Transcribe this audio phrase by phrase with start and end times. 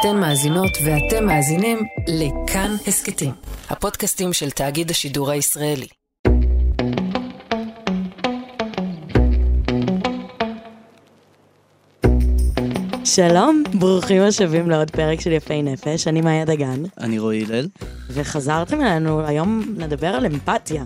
[0.00, 3.32] אתן מאזינות ואתם מאזינים לכאן הסכתים,
[3.70, 5.86] הפודקאסטים של תאגיד השידור הישראלי.
[13.04, 17.68] שלום, ברוכים השבים לעוד פרק של יפי נפש, אני מאיה דגן, אני רועי הלל.
[18.10, 20.84] וחזרתם אלינו, היום נדבר על אמפתיה.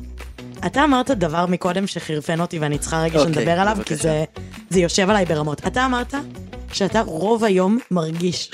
[0.67, 4.03] אתה אמרת דבר מקודם שחירפן אותי ואני צריכה רגע אוקיי, שנדבר עליו, כי בבקשה.
[4.03, 4.25] זה,
[4.71, 5.67] זה יושב עליי ברמות.
[5.67, 6.15] אתה אמרת
[6.73, 8.51] שאתה רוב היום מרגיש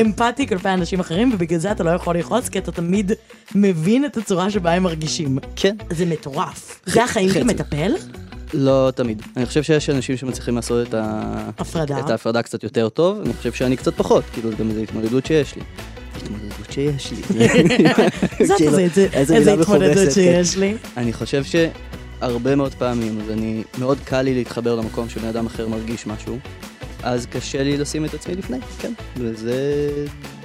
[0.00, 3.12] אמפתי כלפי אנשים אחרים, ובגלל זה אתה לא יכול לכעוס, כי אתה תמיד
[3.54, 5.38] מבין את הצורה שבה הם מרגישים.
[5.56, 5.76] כן.
[5.90, 6.80] זה מטורף.
[6.86, 7.44] זה החיים של חצי.
[7.44, 7.92] מטפל?
[8.54, 9.22] לא תמיד.
[9.36, 11.50] אני חושב שיש אנשים שמצליחים לעשות את, ה...
[11.58, 12.00] הפרדה.
[12.00, 15.56] את ההפרדה קצת יותר טוב, אני חושב שאני קצת פחות, כאילו גם איזו התמודדות שיש
[15.56, 15.62] לי.
[16.16, 17.22] התמודדות שיש לי.
[18.46, 20.76] זאת כאילו, איזה התמודדות מכובסת, שיש לי.
[20.96, 25.68] אני חושב שהרבה מאוד פעמים, אז אני, מאוד קל לי להתחבר למקום שבן אדם אחר
[25.68, 26.38] מרגיש משהו,
[27.06, 28.92] אז קשה לי לשים את עצמי לפני, כן.
[29.16, 29.90] וזה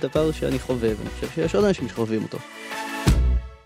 [0.01, 2.37] דבר שאני חווה, ואני חושב שיש עוד אנשים שחווים אותו.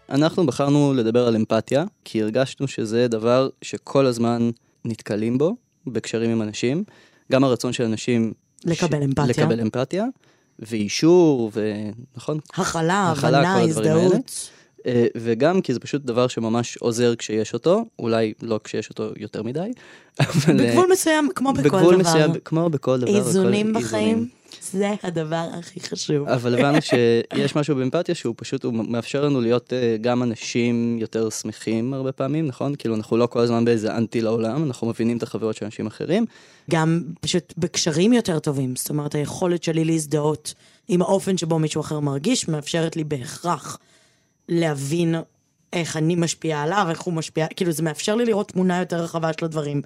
[0.09, 4.49] אנחנו בחרנו לדבר על אמפתיה, כי הרגשנו שזה דבר שכל הזמן
[4.85, 5.55] נתקלים בו,
[5.87, 6.83] בקשרים עם אנשים.
[7.31, 8.33] גם הרצון של אנשים...
[8.65, 9.25] לקבל אמפתיה.
[9.25, 10.05] לקבל אמפתיה,
[10.59, 12.39] ואישור, ונכון?
[12.53, 14.03] הכלה, הבנה, הדברים האלה.
[14.03, 14.49] הזדהות.
[14.85, 19.43] אה, וגם כי זה פשוט דבר שממש עוזר כשיש אותו, אולי לא כשיש אותו יותר
[19.43, 19.59] מדי.
[20.19, 21.77] אה, בגבול מסוים, כמו בכל דבר.
[21.77, 23.17] בגבול מסוים, כמו בכל דבר.
[23.17, 24.29] איזונים בחיים, איזונים.
[24.71, 26.27] זה הדבר הכי חשוב.
[26.27, 31.29] אבל הבנו שיש משהו באמפתיה שהוא פשוט, הוא מאפשר לנו להיות אה, גם אנשים יותר
[31.29, 32.75] שמחים הרבה פעמים, נכון?
[32.75, 36.25] כאילו אנחנו לא כל הזמן באיזה אנטי לעולם, אנחנו מבינים את החוויות של אנשים אחרים.
[36.71, 40.53] גם פשוט בקשרים יותר טובים, זאת אומרת, היכולת שלי להזדהות
[40.87, 43.77] עם האופן שבו מישהו אחר מרגיש, מאפשרת לי בהכרח
[44.49, 45.15] להבין
[45.73, 49.31] איך אני משפיעה עליו, איך הוא משפיע, כאילו זה מאפשר לי לראות תמונה יותר רחבה
[49.39, 49.81] של הדברים,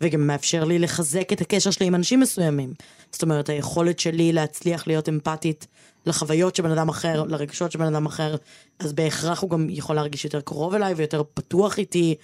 [0.00, 2.74] וגם מאפשר לי לחזק את הקשר שלי עם אנשים מסוימים.
[3.12, 5.66] זאת אומרת, היכולת שלי להצליח להיות אמפתית
[6.06, 8.36] לחוויות של בן אדם אחר, לרגשות של בן אדם אחר,
[8.78, 12.14] אז בהכרח הוא גם יכול להרגיש יותר קרוב אליי ויותר פתוח איתי,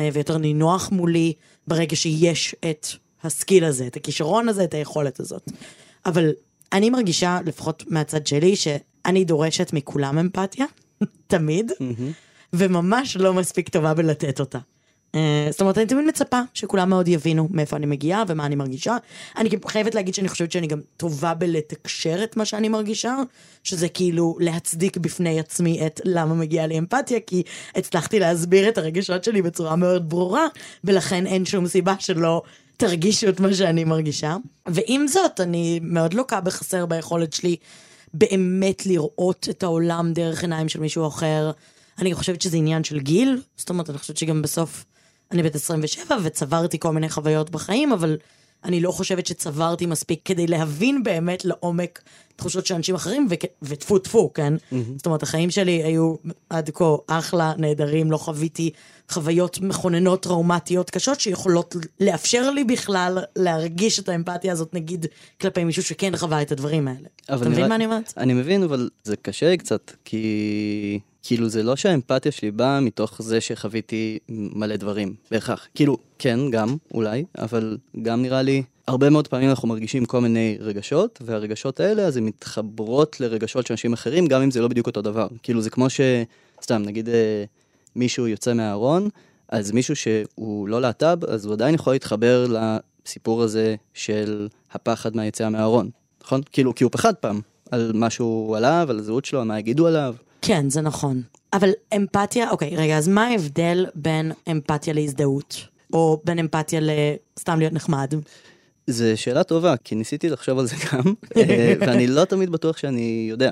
[0.00, 1.32] אה, ויותר נינוח מולי,
[1.66, 2.86] ברגע שיש את
[3.22, 5.50] הסקיל הזה, את הכישרון הזה, את היכולת הזאת.
[6.06, 6.30] אבל
[6.72, 10.66] אני מרגישה, לפחות מהצד שלי, שאני דורשת מכולם אמפתיה,
[11.26, 11.72] תמיד,
[12.52, 14.58] וממש לא מספיק טובה בלתת אותה.
[15.14, 18.96] אה, זאת אומרת, אני תמיד מצפה שכולם מאוד יבינו מאיפה אני מגיעה ומה אני מרגישה.
[19.36, 23.16] אני גם חייבת להגיד שאני חושבת שאני גם טובה בלתקשר את מה שאני מרגישה,
[23.64, 27.42] שזה כאילו להצדיק בפני עצמי את למה מגיעה לי אמפתיה, כי
[27.74, 30.46] הצלחתי להסביר את הרגשות שלי בצורה מאוד ברורה,
[30.84, 32.42] ולכן אין שום סיבה שלא
[32.76, 34.36] תרגישו את מה שאני מרגישה.
[34.66, 37.56] ועם זאת, אני מאוד לוקה בחסר ביכולת שלי
[38.14, 41.50] באמת לראות את העולם דרך עיניים של מישהו אחר.
[41.98, 44.84] אני חושבת שזה עניין של גיל, זאת אומרת, אני חושבת שגם בסוף
[45.32, 48.16] אני בת 27 וצברתי כל מיני חוויות בחיים, אבל
[48.64, 52.02] אני לא חושבת שצברתי מספיק כדי להבין באמת לעומק
[52.36, 53.28] תחושות של אנשים אחרים,
[53.62, 54.54] וטפו טפו, כן?
[54.96, 56.14] זאת אומרת, החיים שלי היו
[56.50, 58.70] עד כה אחלה, נהדרים, לא חוויתי
[59.10, 65.06] חוויות מכוננות טראומטיות קשות שיכולות לאפשר לי בכלל להרגיש את האמפתיה הזאת, נגיד,
[65.40, 67.08] כלפי מישהו שכן חווה את הדברים האלה.
[67.24, 68.12] אתה מבין מה אני אומרת?
[68.16, 73.40] אני מבין, אבל זה קשה קצת, כי כאילו זה לא שהאמפתיה שלי באה מתוך זה
[73.40, 75.68] שחוויתי מלא דברים, בהכרח.
[75.74, 80.56] כאילו, כן, גם, אולי, אבל גם נראה לי, הרבה מאוד פעמים אנחנו מרגישים כל מיני
[80.60, 84.86] רגשות, והרגשות האלה, אז הן מתחברות לרגשות של אנשים אחרים, גם אם זה לא בדיוק
[84.86, 85.26] אותו דבר.
[85.42, 86.00] כאילו, זה כמו ש...
[86.62, 87.44] סתם, נגיד אה,
[87.96, 89.08] מישהו יוצא מהארון,
[89.48, 95.50] אז מישהו שהוא לא להט"ב, אז הוא עדיין יכול להתחבר לסיפור הזה של הפחד מהיציאה
[95.50, 95.90] מהארון,
[96.24, 96.40] נכון?
[96.52, 99.86] כאילו, כי הוא פחד פעם על מה שהוא עליו, על הזהות שלו, על מה יגידו
[99.86, 100.14] עליו.
[100.42, 101.22] כן, זה נכון.
[101.52, 105.56] אבל אמפתיה, אוקיי, רגע, אז מה ההבדל בין אמפתיה להזדהות?
[105.92, 108.14] או בין אמפתיה לסתם להיות נחמד?
[108.86, 113.26] זו שאלה טובה, כי ניסיתי לחשוב על זה גם, אה, ואני לא תמיד בטוח שאני
[113.30, 113.50] יודע.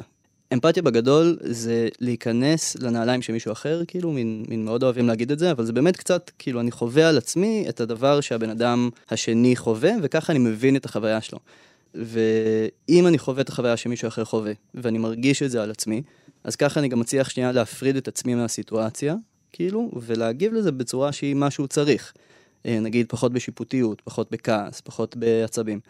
[0.53, 5.38] אמפתיה בגדול זה להיכנס לנעליים של מישהו אחר, כאילו, מין, מין מאוד אוהבים להגיד את
[5.38, 9.56] זה, אבל זה באמת קצת, כאילו, אני חווה על עצמי את הדבר שהבן אדם השני
[9.56, 11.38] חווה, וככה אני מבין את החוויה שלו.
[11.94, 16.02] ואם אני חווה את החוויה שמישהו אחר חווה, ואני מרגיש את זה על עצמי,
[16.48, 19.14] אז ככה אני גם מצליח שנייה להפריד את עצמי מהסיטואציה,
[19.52, 22.12] כאילו, ולהגיב לזה בצורה שהיא מה שהוא צריך.
[22.66, 25.80] אה, נגיד, פחות בשיפוטיות, פחות בכעס, פחות בעצבים.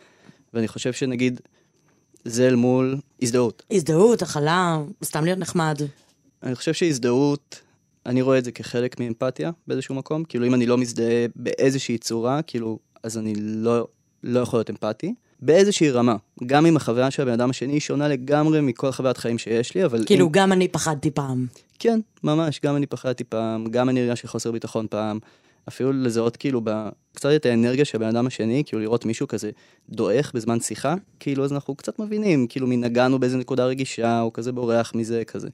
[0.55, 1.41] ואני חושב שנגיד,
[2.25, 3.63] זה אל מול הזדהות.
[3.71, 5.79] הזדהות, הכלה, סתם להיות נחמד.
[6.43, 7.61] אני חושב שהזדהות,
[8.07, 10.25] אני רואה את זה כחלק מאמפתיה באיזשהו מקום.
[10.25, 13.89] כאילו, אם אני לא מזדהה באיזושהי צורה, כאילו, אז אני לא,
[14.23, 15.15] לא יכול להיות אמפתי.
[15.41, 16.17] באיזושהי רמה.
[16.47, 19.85] גם אם החוויה של הבן אדם השני היא שונה לגמרי מכל חוויית חיים שיש לי,
[19.85, 20.05] אבל...
[20.07, 20.33] כאילו, אם...
[20.33, 21.47] גם אני פחדתי פעם.
[21.79, 25.19] כן, ממש, גם אני פחדתי פעם, גם אני הרגשתי חוסר ביטחון פעם,
[25.69, 26.89] אפילו לזהות כאילו ב...
[27.13, 29.51] קצת את האנרגיה של הבן אדם השני, כאילו לראות מישהו כזה
[29.91, 34.33] דועך בזמן שיחה, כאילו אז אנחנו קצת מבינים, כאילו מי נגענו באיזה נקודה רגישה, או
[34.33, 35.49] כזה בורח מזה, כזה.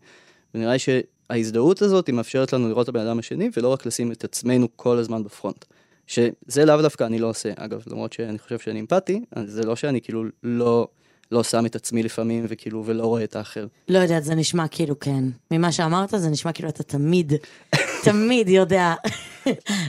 [0.54, 4.12] ונראה לי שההזדהות הזאת היא מאפשרת לנו לראות את הבן אדם השני, ולא רק לשים
[4.12, 5.64] את עצמנו כל הזמן בפרונט.
[6.06, 9.76] שזה לאו דווקא אני לא עושה, אגב, למרות שאני חושב שאני אמפתי, אז זה לא
[9.76, 10.88] שאני כאילו לא,
[11.32, 13.66] לא שם את עצמי לפעמים, וכאילו, ולא רואה את האחר.
[13.88, 15.24] לא יודעת, זה נשמע כאילו כן.
[15.50, 17.32] ממה שאמרת, זה נשמע כאילו אתה תמיד,
[18.04, 18.94] תמיד יודע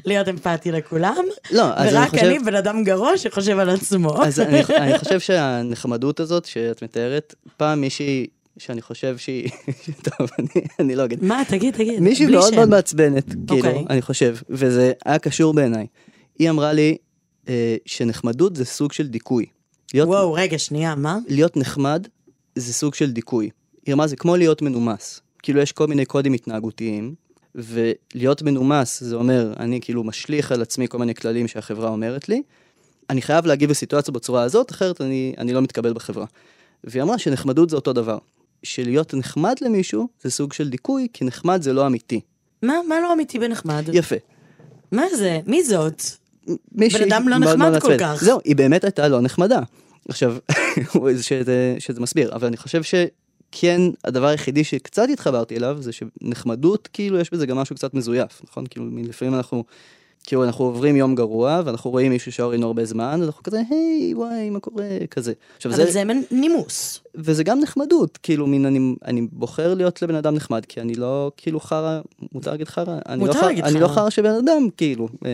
[0.05, 2.25] להיות אמפתי לכולם, לא, אז אני ורק חושב...
[2.25, 4.23] אני בן אדם גרוע שחושב על עצמו.
[4.23, 8.27] אז אני, אני חושב שהנחמדות הזאת שאת מתארת, פעם מישהי
[8.57, 9.49] שאני חושב שהיא,
[10.09, 11.99] טוב, אני, אני לא אגיד, מה, תגיד, תגיד.
[11.99, 12.55] מישהי מאוד שם.
[12.55, 13.85] מאוד מעצבנת, כאילו, אוקיי.
[13.89, 15.87] אני חושב, וזה היה קשור בעיניי.
[16.39, 16.97] היא אמרה לי
[17.49, 19.45] אה, שנחמדות זה סוג של דיכוי.
[19.93, 21.17] להיות, וואו, רגע, שנייה, מה?
[21.27, 22.07] להיות נחמד
[22.55, 23.49] זה סוג של דיכוי.
[23.85, 25.21] היא אמרה, זה כמו להיות מנומס.
[25.43, 27.15] כאילו, יש כל מיני קודים התנהגותיים,
[27.55, 32.41] ולהיות מנומס זה אומר, אני כאילו משליך על עצמי כל מיני כללים שהחברה אומרת לי,
[33.09, 36.25] אני חייב להגיב לסיטואציה בצורה הזאת, אחרת אני, אני לא מתקבל בחברה.
[36.83, 38.17] והיא אמרה שנחמדות זה אותו דבר.
[38.63, 42.21] שלהיות נחמד למישהו זה סוג של דיכוי, כי נחמד זה לא אמיתי.
[42.61, 43.83] מה, מה לא אמיתי בנחמד?
[43.93, 44.15] יפה.
[44.91, 45.39] מה זה?
[45.45, 46.01] מי זאת?
[46.71, 47.97] מישהי בן אדם לא נחמד כל.
[47.99, 48.17] כך.
[48.21, 49.59] זהו, היא באמת הייתה לא נחמדה.
[50.09, 50.35] עכשיו,
[51.21, 57.19] שזה, שזה מסביר, אבל אני חושב שכן, הדבר היחידי שקצת התחברתי אליו, זה שנחמדות, כאילו,
[57.19, 58.65] יש בזה גם משהו קצת מזויף, נכון?
[58.69, 59.63] כאילו, לפעמים אנחנו,
[60.25, 64.49] כאילו, אנחנו עוברים יום גרוע, ואנחנו רואים מישהו ראינו הרבה זמן, ואנחנו כזה, היי, וואי,
[64.49, 64.83] מה קורה?
[65.11, 65.33] כזה.
[65.57, 66.99] עכשיו, אבל זה נימוס.
[67.15, 71.31] וזה גם נחמדות, כאילו, מין, אני, אני בוחר להיות לבן אדם נחמד, כי אני לא,
[71.37, 71.99] כאילו, חרא,
[72.33, 72.97] מותר להגיד חרא?
[73.09, 73.95] אני מותר לא חרא- להגיד אני לא חרא.
[73.95, 75.29] חרא של בן אדם, כאילו, אה,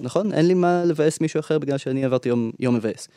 [0.00, 0.32] נכון?
[0.32, 3.08] אין לי מה לבאס מישהו אחר בגלל שאני עברתי יום, יום מבאס.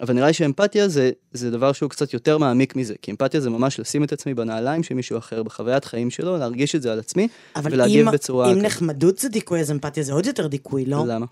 [0.00, 3.50] אבל נראה לי שאמפתיה זה, זה דבר שהוא קצת יותר מעמיק מזה, כי אמפתיה זה
[3.50, 6.98] ממש לשים את עצמי בנעליים של מישהו אחר, בחוויית חיים שלו, להרגיש את זה על
[6.98, 8.46] עצמי, אבל ולהגיב אם, בצורה...
[8.46, 8.64] אם כזאת.
[8.64, 11.04] נחמדות זה דיכוי, אז אמפתיה זה עוד יותר דיכוי, לא?
[11.06, 11.26] למה?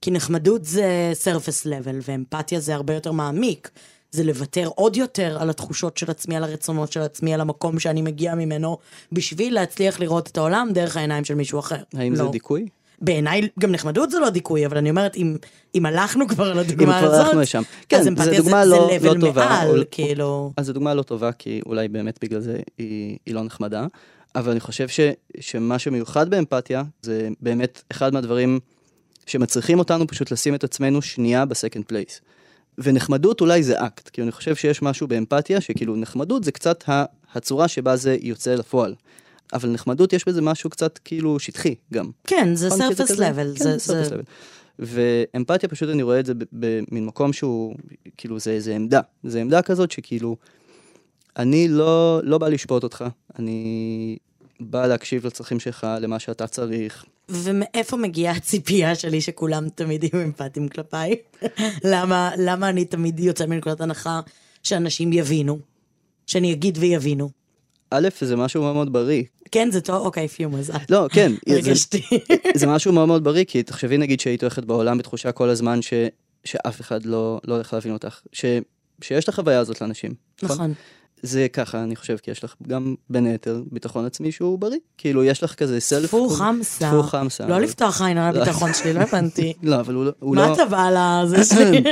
[0.00, 3.70] כי נחמדות זה surface level, ואמפתיה זה הרבה יותר מעמיק.
[4.10, 8.02] זה לוותר עוד יותר על התחושות של עצמי, על הרצונות של עצמי, על המקום שאני
[8.02, 8.78] מגיע ממנו,
[9.12, 11.82] בשביל להצליח לראות את העולם דרך העיניים של מישהו אחר.
[11.94, 12.24] האם לא.
[12.24, 12.68] זה דיכוי?
[13.00, 15.36] בעיניי גם נחמדות זה לא דיכוי, אבל אני אומרת, אם,
[15.74, 17.62] אם הלכנו כבר אם לדוגמה כבר הזאת, הלכנו לשם.
[17.88, 20.52] כן, אז זו אמפתיה דוגמה זה, לא- זה לא טובה, מעל, או- כאילו...
[20.56, 23.86] אז זו דוגמה לא טובה, כי אולי באמת בגלל זה היא, היא לא נחמדה,
[24.34, 25.00] אבל אני חושב ש,
[25.40, 28.60] שמה שמיוחד באמפתיה, זה באמת אחד מהדברים
[29.26, 32.20] שמצריכים אותנו פשוט לשים את עצמנו שנייה ב second place.
[32.78, 37.04] ונחמדות אולי זה אקט, כי אני חושב שיש משהו באמפתיה, שכאילו נחמדות זה קצת ה-
[37.34, 38.94] הצורה שבה זה יוצא לפועל.
[39.52, 42.10] אבל נחמדות יש בזה משהו קצת כאילו שטחי גם.
[42.24, 43.58] כן, זה כזה- level.
[43.58, 44.16] כן, זה, זה...
[44.16, 44.22] level.
[44.78, 47.74] ואמפתיה פשוט אני רואה את זה במין מקום שהוא,
[48.16, 50.36] כאילו זה, זה עמדה, זה עמדה כזאת שכאילו,
[51.36, 53.04] אני לא, לא בא לשפוט אותך,
[53.38, 54.16] אני
[54.60, 57.04] בא להקשיב לצרכים שלך, למה שאתה צריך.
[57.28, 61.14] ומאיפה מגיעה הציפייה שלי שכולם תמיד יהיו אמפתיים כלפיי?
[61.92, 64.20] למה, למה אני תמיד יוצא מנקודת הנחה
[64.62, 65.58] שאנשים יבינו?
[66.26, 67.30] שאני אגיד ויבינו.
[67.90, 69.22] א', זה משהו מאוד מאוד בריא.
[69.50, 70.06] כן, זה טוב?
[70.06, 70.74] אוקיי, פיו מזל.
[70.90, 72.02] לא, כן, הרגשתי.
[72.54, 75.92] זה משהו מאוד מאוד בריא, כי תחשבי נגיד שהיית הולכת בעולם בתחושה כל הזמן ש,
[76.44, 78.44] שאף אחד לא, לא הולך להבין אותך, ש,
[79.02, 80.14] שיש את החוויה הזאת לאנשים.
[80.42, 80.72] נכון.
[81.22, 84.78] זה ככה, אני חושב, כי יש לך גם, בין היתר, ביטחון עצמי שהוא בריא.
[84.98, 86.06] כאילו, יש לך כזה סלף...
[86.06, 86.90] טפו חמסה.
[86.90, 87.46] טפו חמסה.
[87.46, 89.52] לא לפתוח עין על הביטחון שלי, לא הבנתי.
[89.62, 90.46] לא, אבל הוא לא...
[90.46, 90.52] מה.
[90.52, 91.82] אתה בא לזה שלי?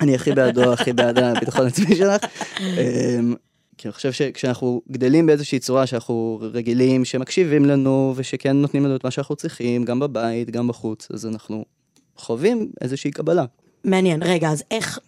[0.00, 2.22] אני הכי בעדו, הכי בעד הביטחון העצמי שלך.
[3.78, 9.04] כי אני חושב שכשאנחנו גדלים באיזושהי צורה שאנחנו רגילים, שמקשיבים לנו ושכן נותנים לנו את
[9.04, 11.64] מה שאנחנו צריכים, גם בבית, גם בחוץ, אז אנחנו
[12.16, 13.44] חווים איזושהי קבלה.
[13.84, 14.98] מעניין, רגע, אז איך,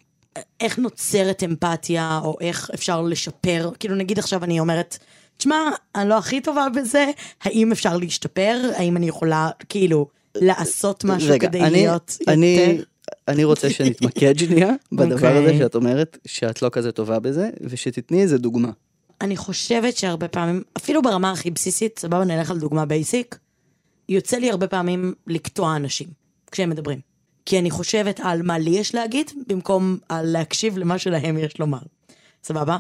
[0.61, 3.71] איך נוצרת אמפתיה, או איך אפשר לשפר?
[3.79, 4.99] כאילו, נגיד עכשיו אני אומרת,
[5.37, 5.57] תשמע,
[5.95, 7.07] אני לא הכי טובה בזה,
[7.43, 8.61] האם אפשר להשתפר?
[8.77, 12.83] האם אני יכולה, כאילו, לעשות משהו רגע, כדי אני- להיות אני, יותר...
[13.31, 15.59] אני רוצה שנתמקד שנייה בדבר הזה אוקיי.
[15.59, 18.71] שאת אומרת שאת לא כזה טובה בזה, ושתתני איזה דוגמה.
[19.21, 23.39] אני חושבת שהרבה פעמים, אפילו ברמה הכי בסיסית, סבבה, נלך על דוגמה בייסיק,
[24.09, 26.09] יוצא לי הרבה פעמים לקטוע אנשים
[26.51, 26.99] כשהם מדברים.
[27.47, 31.79] כי אני חושבת על מה לי יש להגיד, במקום על להקשיב למה שלהם יש לומר.
[32.45, 32.79] סבבה?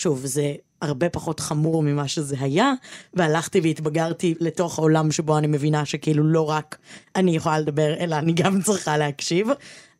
[0.00, 2.72] שוב, זה הרבה פחות חמור ממה שזה היה,
[3.14, 6.78] והלכתי והתבגרתי לתוך העולם שבו אני מבינה שכאילו לא רק
[7.16, 9.48] אני יכולה לדבר, אלא אני גם צריכה להקשיב,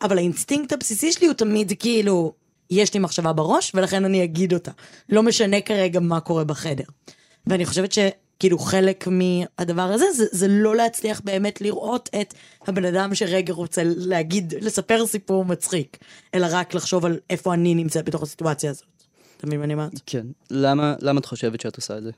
[0.03, 2.33] אבל האינסטינקט הבסיסי שלי הוא תמיד כאילו,
[2.71, 4.71] יש לי מחשבה בראש, ולכן אני אגיד אותה.
[5.09, 6.85] לא משנה כרגע מה קורה בחדר.
[7.47, 12.35] ואני חושבת שכאילו חלק מהדבר הזה, זה, זה לא להצליח באמת לראות את
[12.67, 15.97] הבן אדם שרגע רוצה להגיד, לספר סיפור מצחיק,
[16.35, 18.90] אלא רק לחשוב על איפה אני נמצאת בתוך הסיטואציה הזאת.
[19.41, 20.01] אתה מבין מה אני אומרת?
[20.07, 20.27] כן.
[20.51, 22.11] למה, למה את חושבת שאת עושה את זה?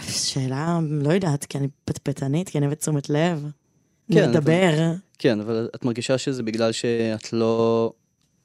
[0.00, 3.46] שאלה, לא יודעת, כי אני פטפטנית, כי אני אוהבת תשומת לב.
[4.12, 4.92] כן, נדבר.
[5.18, 7.92] כן, אבל את מרגישה שזה בגלל שאת לא...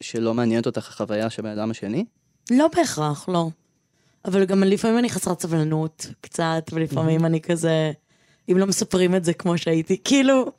[0.02, 2.06] שלא מעניינת אותך החוויה של הבן אדם השני?
[2.52, 3.50] לא בהכרח, לא.
[4.26, 7.92] אבל גם לפעמים אני חסרת סבלנות, קצת, ולפעמים אני כזה,
[8.52, 10.52] אם לא מספרים את זה כמו שהייתי, כאילו,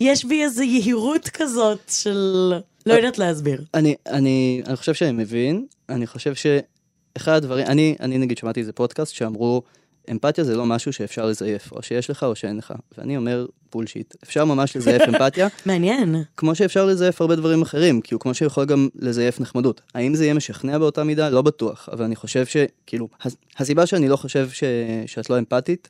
[0.00, 2.52] יש בי איזו יהירות כזאת של...
[2.86, 3.64] לא יודעת להסביר.
[3.74, 8.72] אני, אני, אני חושב שאני מבין, אני חושב שאחד הדברים, אני, אני נגיד שמעתי איזה
[8.72, 9.62] פודקאסט שאמרו,
[10.10, 12.74] אמפתיה זה לא משהו שאפשר לזייף, או שיש לך או שאין לך.
[12.98, 16.22] ואני אומר, בולשיט, אפשר ממש לזייף אמפתיה, מעניין.
[16.36, 19.80] כמו שאפשר לזייף הרבה דברים אחרים, כאילו כמו שיכול גם לזייף נחמדות.
[19.94, 21.30] האם זה יהיה משכנע באותה מידה?
[21.30, 24.64] לא בטוח, אבל אני חושב שכאילו, הס- הסיבה שאני לא חושב ש,
[25.06, 25.88] שאת לא אמפתית,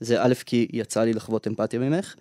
[0.00, 2.14] זה א', כי יצא לי לחוות אמפתיה ממך,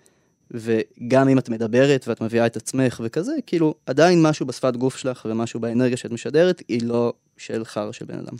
[0.53, 5.27] וגם אם את מדברת ואת מביאה את עצמך וכזה, כאילו, עדיין משהו בשפת גוף שלך
[5.29, 8.35] ומשהו באנרגיה שאת משדרת, היא לא של חרא של בן אדם.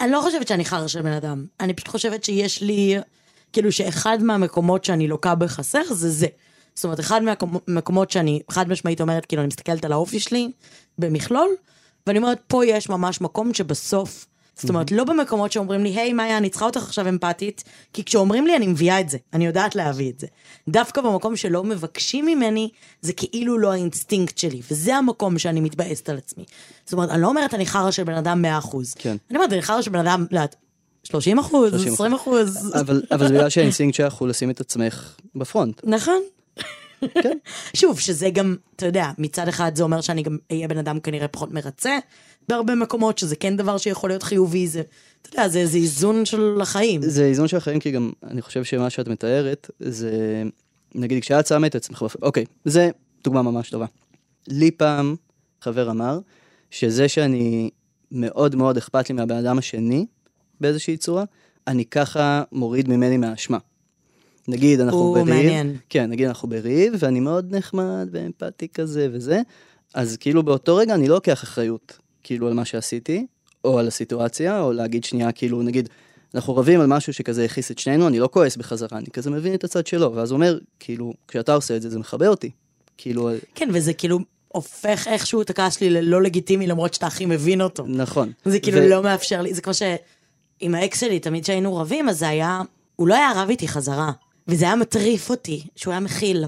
[0.00, 1.44] אני לא חושבת שאני חרא של בן אדם.
[1.60, 2.96] אני פשוט חושבת שיש לי,
[3.52, 6.26] כאילו שאחד מהמקומות שאני לוקה בחסר זה זה.
[6.74, 10.50] זאת אומרת, אחד מהמקומות שאני חד משמעית אומרת, כאילו, אני מסתכלת על האופי שלי
[10.98, 11.48] במכלול,
[12.06, 14.26] ואני אומרת, פה יש ממש מקום שבסוף,
[14.60, 18.46] זאת אומרת, לא במקומות שאומרים לי, היי, מאיה, אני צריכה אותך עכשיו אמפתית, כי כשאומרים
[18.46, 20.26] לי, אני מביאה את זה, אני יודעת להביא את זה.
[20.68, 22.68] דווקא במקום שלא מבקשים ממני,
[23.02, 26.44] זה כאילו לא האינסטינקט שלי, וזה המקום שאני מתבאסת על עצמי.
[26.84, 28.76] זאת אומרת, אני לא אומרת, אני חרא של בן אדם 100%.
[28.98, 29.16] כן.
[29.30, 30.56] אני אומרת, אני חרא של בן אדם, לא יודעת,
[31.02, 31.92] 30 אחוז, 30%.
[31.92, 32.74] 20 אחוז.
[32.80, 35.80] אבל, אבל זה בגלל שהאינסטינקט שלך הוא לשים את עצמך ב front.
[35.84, 36.22] נכון.
[37.22, 37.38] כן.
[37.80, 41.28] שוב, שזה גם, אתה יודע, מצד אחד זה אומר שאני גם אהיה בן אדם כנראה
[41.28, 41.98] פחות מרצה
[42.48, 44.82] בהרבה מקומות, שזה כן דבר שיכול להיות חיובי, זה,
[45.22, 47.02] אתה יודע, זה איזה איזון של החיים.
[47.02, 50.42] זה איזון של החיים, כי גם אני חושב שמה שאת מתארת, זה,
[50.94, 52.90] נגיד כשאת שמה את עצמך, אוקיי, זה
[53.24, 53.86] דוגמה ממש טובה.
[54.48, 55.16] לי פעם
[55.60, 56.18] חבר אמר,
[56.70, 57.70] שזה שאני
[58.12, 60.06] מאוד מאוד אכפת לי מהבן אדם השני,
[60.60, 61.24] באיזושהי צורה,
[61.66, 63.58] אני ככה מוריד ממני מהאשמה.
[64.48, 65.76] נגיד אנחנו או, בריב, מעניין.
[65.88, 69.40] כן, נגיד אנחנו בריב, ואני מאוד נחמד ואמפתי כזה וזה,
[69.94, 73.26] אז כאילו באותו רגע אני לא לוקח אחריות, כאילו על מה שעשיתי,
[73.64, 75.88] או על הסיטואציה, או להגיד שנייה, כאילו נגיד,
[76.34, 79.54] אנחנו רבים על משהו שכזה הכעיס את שנינו, אני לא כועס בחזרה, אני כזה מבין
[79.54, 82.50] את הצד שלו, ואז הוא אומר, כאילו, כשאתה עושה את זה, זה מכבה אותי.
[82.96, 84.18] כאילו, כן, וזה כאילו
[84.48, 87.84] הופך איכשהו את הכעס שלי ללא לגיטימי, למרות שאתה הכי מבין אותו.
[87.86, 88.32] נכון.
[88.44, 92.18] זה כאילו ו- לא מאפשר לי, זה כמו שעם האקס שלי, תמיד כשהיינו רבים, אז
[92.18, 92.62] זה היה,
[92.96, 94.12] הוא לא היה רב איתי חזרה.
[94.50, 96.44] וזה היה מטריף אותי, שהוא היה מכיל.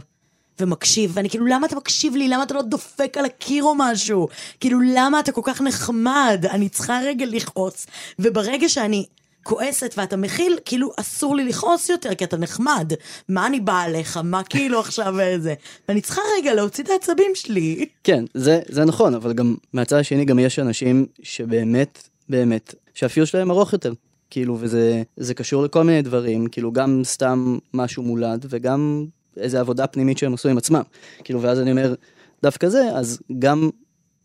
[0.60, 2.28] ומקשיב, ואני כאילו, למה אתה מקשיב לי?
[2.28, 4.28] למה אתה לא דופק על הקיר או משהו?
[4.60, 6.44] כאילו, למה אתה כל כך נחמד?
[6.50, 7.86] אני צריכה רגע לכעוס.
[8.18, 9.06] וברגע שאני
[9.42, 12.92] כועסת ואתה מכיל, כאילו, אסור לי לכעוס יותר, כי אתה נחמד.
[13.28, 14.16] מה אני באה עליך?
[14.24, 15.54] מה כאילו עכשיו איזה?
[15.88, 17.86] ואני צריכה רגע להוציא את העצבים שלי.
[18.04, 23.50] כן, זה, זה נכון, אבל גם מהצד השני גם יש אנשים שבאמת, באמת, שהפיוס שלהם
[23.50, 23.92] ארוך יותר.
[24.32, 29.86] כאילו, וזה זה קשור לכל מיני דברים, כאילו, גם סתם משהו מולד, וגם איזה עבודה
[29.86, 30.82] פנימית שהם עשו עם עצמם.
[31.24, 31.94] כאילו, ואז אני אומר,
[32.42, 33.70] דווקא זה, אז גם,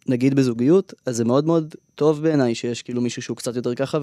[0.07, 3.97] נגיד בזוגיות, אז זה מאוד מאוד טוב בעיניי שיש כאילו מישהו שהוא קצת יותר ככה,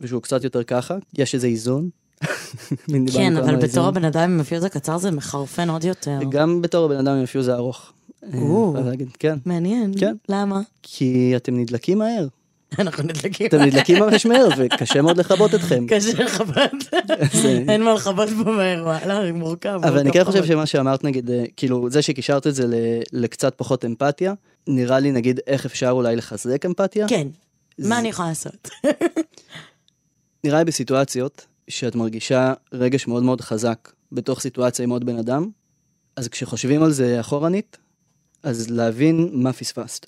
[0.00, 0.96] ושהוא קצת יותר ככה.
[1.18, 1.88] יש איזה איזון.
[3.14, 3.86] כן, אבל בתור.
[3.86, 6.18] הבן אדם עם הפיוז הקצר זה מחרפן עוד יותר.
[6.30, 7.92] גם בתור הבן אדם עם הפיוז הארוך.
[8.24, 9.38] אה, כן.
[9.46, 9.92] מעניין.
[9.98, 10.14] כן.
[10.28, 10.60] למה?
[10.82, 12.26] כי אתם נדלקים מהר.
[12.78, 13.46] אנחנו נדלקים.
[13.46, 15.86] אתם נדלקים ממש מהר, וקשה מאוד לכבות אתכם.
[15.88, 16.56] קשה לכבות.
[17.32, 19.80] זה- אין מה לכבות פה מהר, וואלה, מורכב.
[19.84, 20.44] אבל אני כן חושב.
[20.44, 22.66] שמה שאמרת, נגיד, אה, כאילו, זה שקישרת את זה
[23.12, 24.34] לקצת פחות אמפתיה,
[24.66, 27.08] נראה לי, נגיד, איך אפשר אולי לחזק אמפתיה.
[27.08, 27.28] כן.
[27.78, 28.68] זה- מה אני יכולה לעשות?
[30.44, 35.48] נראה לי בסיטואציות שאת מרגישה רגש מאוד מאוד חזק בתוך סיטואציה עם עוד בן אדם,
[36.16, 37.76] אז כשחושבים על זה אחורנית,
[38.42, 40.06] אז להבין מה פספסת.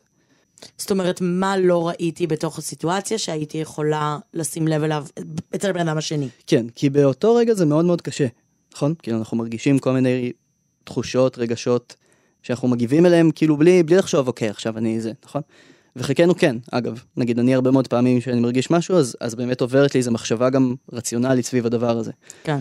[0.78, 5.06] זאת אומרת, מה לא ראיתי בתוך הסיטואציה שהייתי יכולה לשים לב אליו
[5.54, 6.28] אצל הבן אדם השני.
[6.46, 8.26] כן, כי באותו רגע זה מאוד מאוד קשה,
[8.74, 8.94] נכון?
[9.02, 10.32] כאילו אנחנו מרגישים כל מיני
[10.84, 11.96] תחושות, רגשות,
[12.42, 15.42] שאנחנו מגיבים אליהם כאילו בלי, בלי לחשוב, אוקיי, עכשיו אני זה, נכון?
[15.96, 19.94] וחלקנו כן, אגב, נגיד אני הרבה מאוד פעמים שאני מרגיש משהו, אז, אז באמת עוברת
[19.94, 22.12] לי איזו מחשבה גם רציונלית סביב הדבר הזה.
[22.44, 22.60] כן.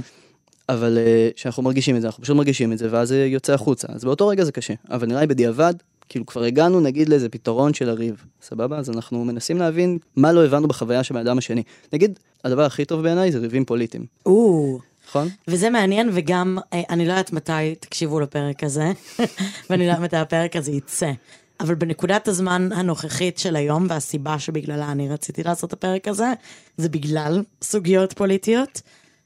[0.69, 3.87] אבל אה, כשאנחנו מרגישים את זה, אנחנו פשוט מרגישים את זה, ואז זה יוצא החוצה.
[3.91, 4.73] אז באותו רגע זה קשה.
[4.89, 5.73] אבל נראה לי בדיעבד,
[6.13, 8.77] כאילו כבר הגענו נגיד לאיזה פתרון של הריב, סבבה?
[8.77, 11.63] אז אנחנו מנסים להבין מה לא הבנו בחוויה של האדם השני.
[11.93, 15.27] נגיד, הדבר הכי טוב בעיניי זה ריבים פוליטיים, או, נכון?
[15.47, 18.91] וזה מעניין, וגם, אה, אני לא יודעת מתי תקשיבו לפרק הזה,
[19.69, 21.11] ואני לא יודעת מתי הפרק הזה יצא.
[21.59, 26.33] אבל בנקודת הזמן הנוכחית של היום, והסיבה שבגללה אני רציתי לעשות את הפרק הזה,
[26.77, 28.81] זה בגלל סוגיות פוליטיות,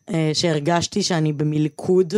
[0.10, 2.13] אה, שהרגשתי שאני במלכוד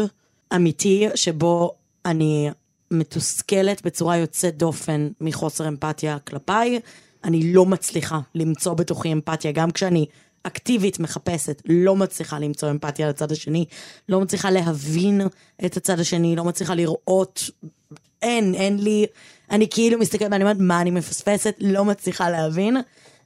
[0.56, 1.72] אמיתי, שבו
[2.06, 2.50] אני
[2.92, 6.80] מתוסכלת בצורה יוצאת דופן מחוסר אמפתיה כלפיי.
[7.24, 10.06] אני לא מצליחה למצוא בתוכי אמפתיה, גם כשאני
[10.44, 13.66] אקטיבית מחפשת, לא מצליחה למצוא אמפתיה לצד השני,
[14.10, 15.22] לא מצליחה להבין
[15.66, 17.50] את הצד השני, לא מצליחה לראות,
[18.22, 19.06] אין, אין לי,
[19.52, 22.78] אני כאילו מסתכלת ואני אומרת, מה אני מפספסת, לא מצליחה להבין,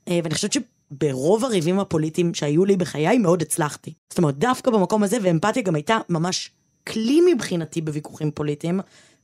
[0.08, 3.94] אה, ואני חושבת שברוב הריבים הפוליטיים שהיו לי בחיי, מאוד הצלחתי.
[4.10, 6.52] זאת אומרת, דווקא במקום הזה, ואמפתיה גם הייתה ממש
[6.88, 8.80] כלי מבחינתי בוויכוחים פוליטיים,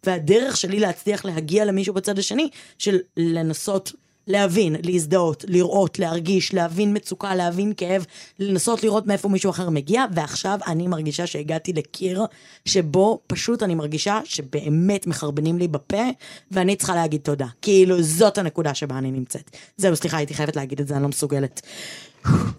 [0.05, 3.93] והדרך שלי להצליח להגיע למישהו בצד השני, של לנסות
[4.29, 8.05] להבין, להזדהות, לראות, להרגיש, להבין מצוקה, להבין כאב,
[8.39, 12.25] לנסות לראות מאיפה מישהו אחר מגיע, ועכשיו אני מרגישה שהגעתי לקיר
[12.65, 16.03] שבו פשוט אני מרגישה שבאמת מחרבנים לי בפה,
[16.51, 17.47] ואני צריכה להגיד תודה.
[17.61, 19.51] כאילו, זאת הנקודה שבה אני נמצאת.
[19.77, 21.61] זהו, סליחה, הייתי חייבת להגיד את זה, אני לא מסוגלת.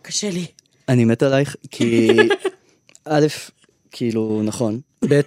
[0.03, 0.47] קשה לי.
[0.89, 2.09] אני מת עלייך, כי
[3.05, 3.27] א',
[3.91, 5.21] כאילו, נכון, ב',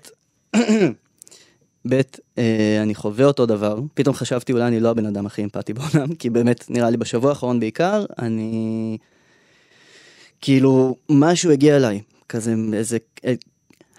[1.89, 2.01] ב',
[2.37, 6.15] אה, אני חווה אותו דבר, פתאום חשבתי אולי אני לא הבן אדם הכי אמפתי בעולם,
[6.19, 8.97] כי באמת, נראה לי בשבוע האחרון בעיקר, אני...
[10.41, 12.97] כאילו, משהו הגיע אליי, כזה איזה...
[13.25, 13.33] אה,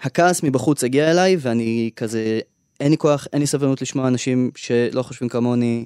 [0.01, 2.39] הכעס מבחוץ הגיע אליי, ואני כזה,
[2.79, 5.85] אין לי כוח, אין לי סבלנות לשמוע אנשים שלא חושבים כמוני.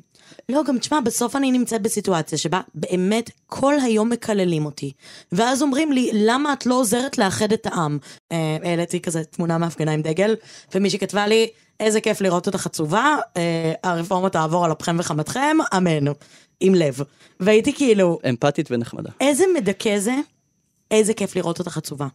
[0.50, 4.92] לא, גם תשמע, בסוף אני נמצאת בסיטואציה שבה באמת כל היום מקללים אותי.
[5.32, 7.98] ואז אומרים לי, למה את לא עוזרת לאחד את העם?
[8.32, 10.36] אה, העליתי כזה תמונה מהפגנה עם דגל,
[10.76, 11.48] ומישהי כתבה לי,
[11.80, 16.12] איזה כיף לראות אותך עצובה, אה, הרפורמה תעבור על אפכם וחמתכם, אמן.
[16.60, 17.00] עם לב.
[17.40, 19.10] והייתי כאילו, אמפתית ונחמדה.
[19.22, 20.16] איזה מדכא זה,
[20.92, 22.08] איזה כיף לראות אותך עצובה.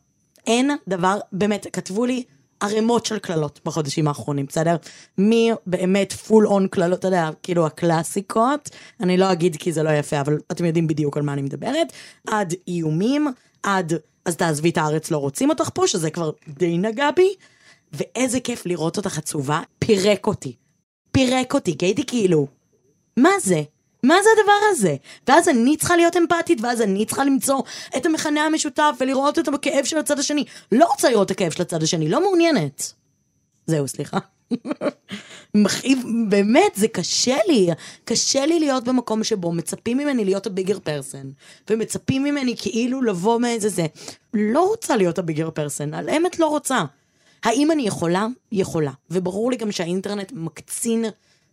[0.47, 2.25] אין דבר, באמת, כתבו לי
[2.65, 4.77] ערימות של קללות בחודשים האחרונים, בסדר?
[5.19, 9.91] מי באמת פול און קללות, אתה יודע, כאילו הקלאסיקות, אני לא אגיד כי זה לא
[9.91, 11.93] יפה, אבל אתם יודעים בדיוק על מה אני מדברת,
[12.27, 13.27] עד איומים,
[13.63, 13.93] עד
[14.25, 17.35] אז תעזבי את הארץ, לא רוצים אותך פה, שזה כבר די נגע בי,
[17.93, 20.57] ואיזה כיף לראות אותך עצובה, פירק אותי.
[21.13, 22.47] פירק אותי, כי הייתי כאילו,
[23.17, 23.63] מה זה?
[24.05, 24.97] מה זה הדבר הזה?
[25.29, 27.61] ואז אני צריכה להיות אמפתית, ואז אני צריכה למצוא
[27.97, 30.45] את המכנה המשותף ולראות את הכאב של הצד השני.
[30.73, 32.93] לא רוצה לראות את הכאב של הצד השני, לא מעוניינת.
[33.67, 34.19] זהו, סליחה.
[35.55, 37.69] מכאיב, באמת, זה קשה לי.
[38.05, 41.31] קשה לי להיות במקום שבו מצפים ממני להיות הביגר פרסן,
[41.71, 43.87] ומצפים ממני כאילו לבוא מאיזה זה.
[44.35, 46.85] לא רוצה להיות הביגר פרסן, על אמת לא רוצה.
[47.45, 48.27] האם אני יכולה?
[48.53, 48.93] יכולה.
[49.11, 51.05] וברור לי גם שהאינטרנט מקצין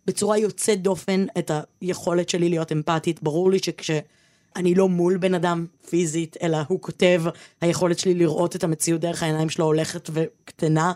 [0.06, 3.22] בצורה יוצאת דופן את היכולת שלי להיות אמפתית.
[3.22, 7.22] ברור לי שכשאני לא מול בן אדם פיזית, אלא הוא כותב,
[7.60, 10.92] היכולת שלי לראות את המציאות דרך העיניים שלו הולכת וקטנה.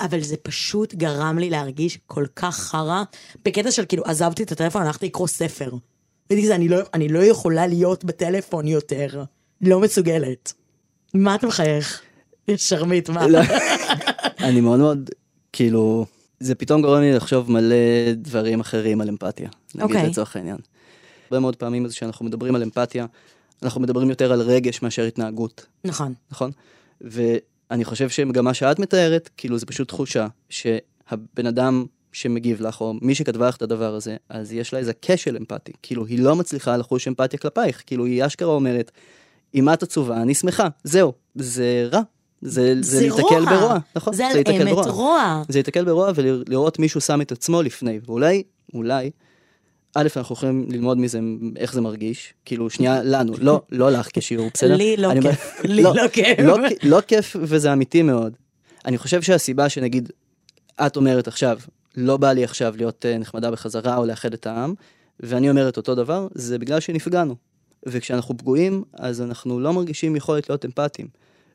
[0.00, 3.02] אבל זה פשוט גרם לי להרגיש כל כך חרא,
[3.44, 5.70] בקטע של כאילו עזבתי את הטלפון, הלכתי לקרוא ספר.
[6.30, 9.24] והייתי כזה, אני לא, אני לא יכולה להיות בטלפון יותר.
[9.60, 10.52] לא מסוגלת.
[11.14, 12.02] מה אתה מחייך?
[12.56, 13.28] שרמית, מה?
[13.28, 13.40] לא.
[14.48, 15.10] אני מאוד מאוד,
[15.52, 16.06] כאילו,
[16.40, 20.08] זה פתאום גורם לי לחשוב מלא דברים אחרים על אמפתיה, נגיד אוקיי.
[20.08, 20.56] לצורך העניין.
[21.24, 23.06] הרבה מאוד פעמים זה שאנחנו מדברים על אמפתיה,
[23.62, 26.14] אנחנו מדברים יותר על רגש מאשר התנהגות, נכון.
[26.30, 26.50] נכון?
[27.00, 32.94] ואני חושב שגם מה שאת מתארת, כאילו זה פשוט תחושה שהבן אדם שמגיב לך, או
[33.02, 35.72] מי שכתבה לך את הדבר הזה, אז יש לה איזה כשל אמפתי.
[35.82, 38.90] כאילו, היא לא מצליחה לחוש אמפתיה כלפייך, כאילו, היא אשכרה אומרת,
[39.54, 42.00] אם את עצובה, אני שמחה, זהו, זה רע.
[42.42, 43.58] זה, זה, זה להיתקל רוע.
[43.58, 44.14] ברוע, נכון?
[44.14, 45.42] זה על להיתקל אמת רוע.
[45.48, 48.42] זה להיתקל ברוע ולראות מישהו שם את עצמו לפני, ואולי,
[48.74, 49.10] אולי,
[49.94, 51.20] א', אנחנו יכולים ללמוד מזה
[51.56, 54.76] איך זה מרגיש, כאילו, שנייה, לנו, לא, לא לך כשיעור, בסדר?
[54.76, 56.38] לי לא אומר- כיף, לי לא כיף.
[56.38, 58.32] לא, לא כיף וזה אמיתי מאוד.
[58.84, 60.12] אני חושב שהסיבה שנגיד,
[60.86, 61.58] את אומרת עכשיו,
[61.96, 64.74] לא בא לי עכשיו להיות אה, נחמדה בחזרה או לאחד את העם,
[65.20, 67.34] ואני אומרת אותו דבר, זה בגלל שנפגענו.
[67.86, 71.08] וכשאנחנו פגועים, אז אנחנו לא מרגישים יכולת להיות אמפתיים.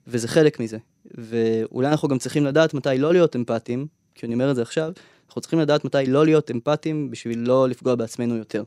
[0.08, 0.78] וזה חלק מזה.
[1.18, 4.92] ואולי אנחנו גם צריכים לדעת מתי לא להיות אמפתיים, כי אני אומר את זה עכשיו,
[5.28, 8.63] אנחנו צריכים לדעת מתי לא להיות אמפתיים בשביל לא לפגוע בעצמנו יותר.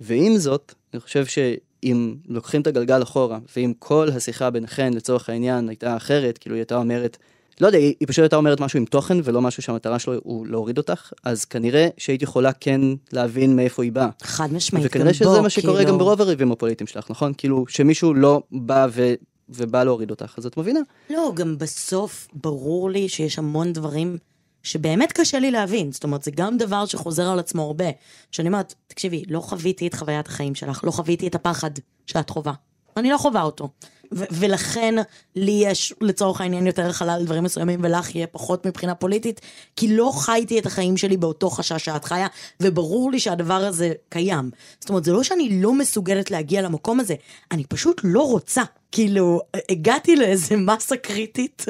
[0.00, 5.68] ועם זאת, אני חושב שאם לוקחים את הגלגל אחורה, ואם כל השיחה ביניכן לצורך העניין
[5.68, 7.16] הייתה אחרת, כאילו היא הייתה אומרת,
[7.60, 10.78] לא יודע, היא פשוט הייתה אומרת משהו עם תוכן ולא משהו שהמטרה שלו הוא להוריד
[10.78, 12.80] אותך, אז כנראה שהיית יכולה כן
[13.12, 14.08] להבין מאיפה היא באה.
[14.22, 17.32] חד משמעית, גם בו, וכנראה שזה מה שקורה כאילו- גם ברוב הריבים הפוליטיים שלך, נכון?
[17.38, 19.14] כאילו, שמישהו לא בא ו...
[19.48, 20.80] ובא להוריד אותך, אז את מבינה.
[21.10, 24.18] לא, גם בסוף ברור לי שיש המון דברים
[24.62, 25.92] שבאמת קשה לי להבין.
[25.92, 27.84] זאת אומרת, זה גם דבר שחוזר על עצמו הרבה.
[28.30, 31.70] שאני אומרת, תקשיבי, לא חוויתי את חוויית החיים שלך, לא חוויתי את הפחד
[32.06, 32.52] שאת חווה.
[32.96, 33.68] אני לא חווה אותו.
[34.12, 34.94] ולכן
[35.36, 39.40] לי יש לצורך העניין יותר חלל דברים מסוימים ולך יהיה פחות מבחינה פוליטית,
[39.76, 42.26] כי לא חייתי את החיים שלי באותו חשש שאת חיה,
[42.60, 44.50] וברור לי שהדבר הזה קיים.
[44.80, 47.14] זאת אומרת, זה לא שאני לא מסוגלת להגיע למקום הזה,
[47.52, 48.62] אני פשוט לא רוצה.
[48.92, 51.64] כאילו, הגעתי לאיזה מסה קריטית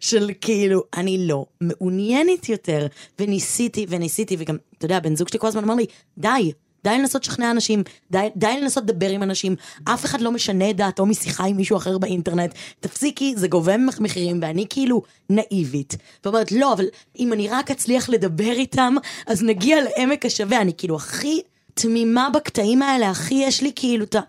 [0.00, 2.86] של כאילו, אני לא מעוניינת יותר,
[3.18, 5.86] וניסיתי וניסיתי, וגם, אתה יודע, בן זוג שלי כל הזמן אמר לי,
[6.18, 6.52] די,
[6.84, 10.76] די לנסות לשכנע אנשים, די, די לנסות לדבר עם אנשים, אף אחד לא משנה את
[10.76, 15.96] דעתו משיחה עם מישהו אחר באינטרנט, תפסיקי, זה גובה ממך מחירים, ואני כאילו נאיבית.
[16.24, 16.84] ואומרת, לא, אבל
[17.18, 18.94] אם אני רק אצליח לדבר איתם,
[19.26, 20.60] אז נגיע לעמק השווה.
[20.60, 21.40] אני כאילו הכי
[21.74, 24.20] תמימה בקטעים האלה, הכי יש לי כאילו את ה...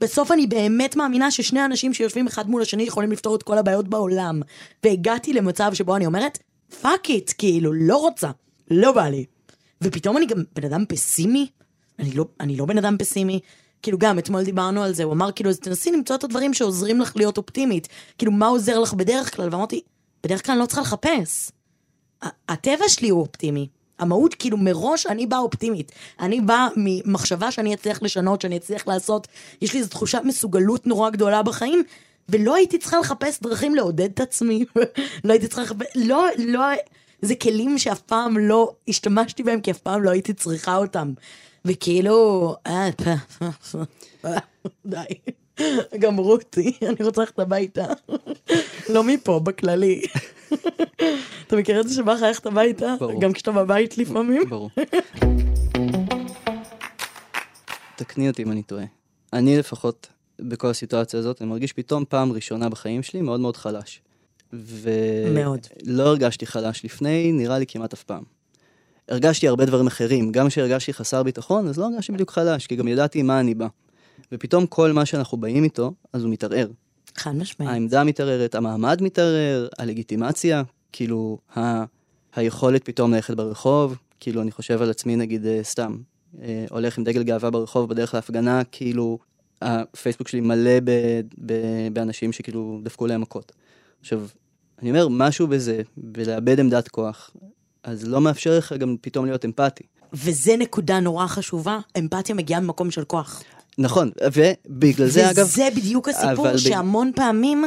[0.00, 3.88] בסוף אני באמת מאמינה ששני אנשים שיושבים אחד מול השני יכולים לפתור את כל הבעיות
[3.88, 4.40] בעולם.
[4.84, 6.38] והגעתי למצב שבו אני אומרת,
[6.80, 8.30] Fuck it, כאילו, לא רוצה,
[8.70, 9.24] לא בא לי.
[9.82, 11.46] ופתאום אני גם בן אדם פסימי,
[11.98, 13.40] אני לא, אני לא בן אדם פסימי.
[13.82, 17.00] כאילו גם, אתמול דיברנו על זה, הוא אמר כאילו, אז תנסי למצוא את הדברים שעוזרים
[17.00, 17.88] לך להיות אופטימית.
[18.18, 19.48] כאילו, מה עוזר לך בדרך כלל?
[19.52, 19.80] ואמרתי,
[20.24, 21.50] בדרך כלל אני לא צריכה לחפש.
[22.48, 23.68] הטבע שלי הוא אופטימי.
[23.98, 25.92] המהות, כאילו, מראש אני באה אופטימית.
[26.20, 29.28] אני באה ממחשבה שאני אצליח לשנות, שאני אצליח לעשות,
[29.62, 31.82] יש לי איזו תחושת מסוגלות נורא גדולה בחיים,
[32.28, 34.64] ולא הייתי צריכה לחפש דרכים לעודד את עצמי.
[35.24, 36.62] לא הייתי צריכה לחפש, לא, לא,
[37.22, 41.12] זה כלים שאף פעם לא השתמשתי בהם, כי אף פעם לא הייתי צריכה אותם.
[41.68, 42.88] וכאילו, אה,
[44.86, 44.96] די.
[45.98, 47.86] גמרו אותי, אני רוצה ללכת הביתה.
[48.88, 50.02] לא מפה, בכללי.
[51.46, 52.94] אתה מכיר את זה שבא לך ללכת הביתה?
[53.00, 53.20] ברור.
[53.20, 54.42] גם כשאתה בבית לפעמים?
[54.48, 54.70] ברור.
[57.96, 58.84] תקני אותי אם אני טועה.
[59.32, 60.06] אני לפחות,
[60.40, 64.00] בכל הסיטואציה הזאת, אני מרגיש פתאום פעם ראשונה בחיים שלי מאוד מאוד חלש.
[64.52, 64.90] ו...
[65.34, 65.66] מאוד.
[65.84, 68.37] לא הרגשתי חלש לפני, נראה לי כמעט אף פעם.
[69.08, 72.88] הרגשתי הרבה דברים אחרים, גם כשהרגשתי חסר ביטחון, אז לא הרגשתי בדיוק חלש, כי גם
[72.88, 73.66] ידעתי מה אני בא.
[74.32, 76.68] ופתאום כל מה שאנחנו באים איתו, אז הוא מתערער.
[77.16, 77.70] חד משמעית.
[77.70, 81.84] העמדה מתערערת, המעמד מתערער, הלגיטימציה, כאילו, ה...
[82.36, 85.96] היכולת פתאום ללכת ברחוב, כאילו, אני חושב על עצמי, נגיד, אה, סתם,
[86.42, 89.18] אה, הולך עם דגל גאווה ברחוב בדרך להפגנה, כאילו,
[89.62, 90.90] הפייסבוק שלי מלא ב...
[91.46, 91.52] ב...
[91.92, 93.52] באנשים שכאילו דפקו להם מכות.
[94.00, 94.26] עכשיו,
[94.82, 97.30] אני אומר, משהו בזה, בלאבד עמדת כוח,
[97.82, 99.84] אז לא מאפשר לך גם פתאום להיות אמפתי.
[100.12, 103.42] וזה נקודה נורא חשובה, אמפתיה מגיעה ממקום של כוח.
[103.78, 105.46] נכון, ובגלל זה, אגב...
[105.46, 107.64] וזה בדיוק הסיפור אבל ב- שהמון פעמים...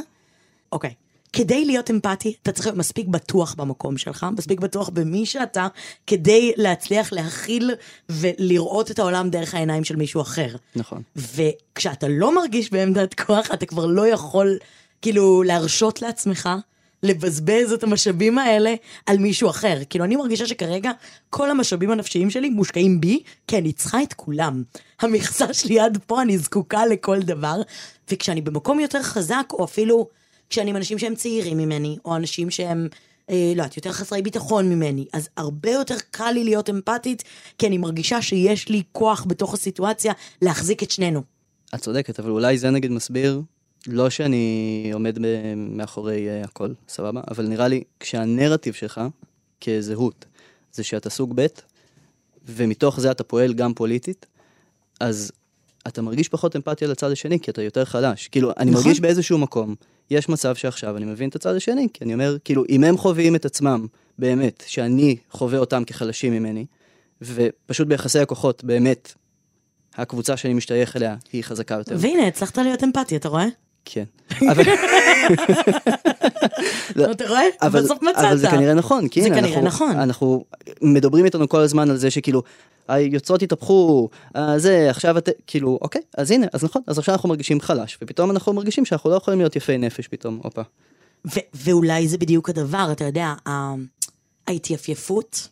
[0.71, 0.93] אוקיי.
[1.34, 5.67] כדי להיות אמפתי, אתה צריך להיות מספיק בטוח במקום שלך, מספיק בטוח במי שאתה,
[6.08, 7.71] כדי להצליח להכיל
[8.10, 10.56] ולראות את העולם דרך העיניים של מישהו אחר.
[10.76, 11.02] נכון.
[11.15, 14.58] וכשאתה לא מרגיש בעמדת כוח, אתה כבר לא יכול,
[15.02, 16.50] כאילו, להרשות לעצמך
[17.04, 18.74] לבזבז את המשאבים האלה
[19.06, 19.78] על מישהו אחר.
[19.90, 20.92] כאילו, אני מרגישה שכרגע
[21.30, 24.64] כל המשאבים הנפשיים שלי מושקעים בי, כי אני צריכה את כולם.
[25.02, 27.62] המכסה שלי עד פה, אני זקוקה לכל דבר.
[28.12, 30.08] וכשאני במקום יותר חזק, או אפילו
[30.50, 32.88] כשאני עם אנשים שהם צעירים ממני, או אנשים שהם...
[33.30, 37.24] אה, לא יודעת, יותר חסרי ביטחון ממני, אז הרבה יותר קל לי להיות אמפתית,
[37.58, 41.22] כי אני מרגישה שיש לי כוח בתוך הסיטואציה להחזיק את שנינו.
[41.76, 43.42] את צודקת, אבל אולי זה נגיד מסביר,
[43.88, 45.20] לא שאני עומד
[45.56, 47.22] מאחורי uh, הכל, סבבה?
[47.32, 49.02] אבל נראה לי, כשהנרטיב שלך,
[49.62, 50.26] כזהות,
[50.72, 51.46] זה שאתה סוג ב',
[52.46, 54.26] ומתוך זה אתה פועל גם פוליטית,
[55.00, 55.32] אז
[55.88, 58.28] אתה מרגיש פחות אמפתיה לצד השני, כי אתה יותר חלש.
[58.28, 58.84] כאילו, אני נכון.
[58.84, 59.76] מרגיש באיזשהו מקום,
[60.12, 63.36] יש מצב שעכשיו אני מבין את הצד השני, כי אני אומר, כאילו, אם הם חווים
[63.36, 63.88] את עצמם,
[64.20, 66.65] באמת, שאני חווה אותם כחלשים ממני,
[67.22, 69.13] ופשוט ביחסי הכוחות, באמת,
[69.96, 71.96] הקבוצה שאני משתייך אליה היא חזקה יותר.
[72.00, 73.46] והנה, הצלחת להיות אמפתי, אתה רואה?
[73.86, 74.04] כן.
[74.52, 74.63] אבל,
[76.96, 77.41] לא, אתה רואה?
[77.62, 78.26] אבל, בסוף מצאת.
[78.26, 79.91] אבל זה כנראה נכון, כי הנה, אנחנו, נכון.
[79.91, 80.46] אנחנו
[80.82, 82.44] מדברים איתנו כל הזמן על זה שכאילו,
[82.88, 87.30] היוצרות התהפכו, אה, זה, עכשיו את, כאילו, אוקיי, אז הנה, אז נכון, אז עכשיו אנחנו
[87.30, 90.62] מרגישים חלש, ופתאום אנחנו מרגישים שאנחנו לא יכולים להיות יפי נפש פתאום, הופה.
[91.54, 93.34] ואולי זה בדיוק הדבר, אתה יודע,
[94.48, 95.48] ההתייפייפות,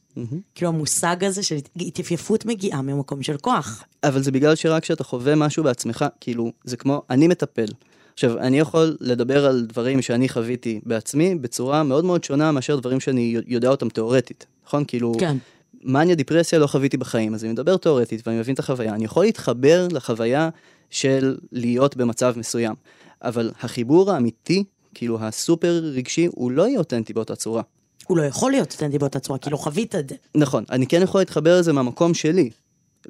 [0.56, 3.84] כאילו המושג הזה של התייפייפות מגיעה ממקום של כוח.
[4.04, 7.66] אבל זה בגלל שרק כשאתה חווה משהו בעצמך, כאילו, זה כמו, אני מטפל.
[8.14, 13.00] עכשיו, אני יכול לדבר על דברים שאני חוויתי בעצמי בצורה מאוד מאוד שונה מאשר דברים
[13.00, 14.84] שאני יודע אותם תיאורטית, נכון?
[14.88, 15.38] כאילו, כן.
[15.84, 18.94] מניה דיפרסיה לא חוויתי בחיים, אז אני מדבר תיאורטית ואני מבין את החוויה.
[18.94, 20.50] אני יכול להתחבר לחוויה
[20.90, 22.76] של להיות במצב מסוים,
[23.22, 27.62] אבל החיבור האמיתי, כאילו הסופר רגשי, הוא לא יהיה אותנטי באותה צורה.
[28.08, 30.16] הוא לא יכול להיות אותנטי באותה צורה, כי לא חווית את זה.
[30.36, 32.50] נכון, אני כן יכול להתחבר לזה מהמקום שלי,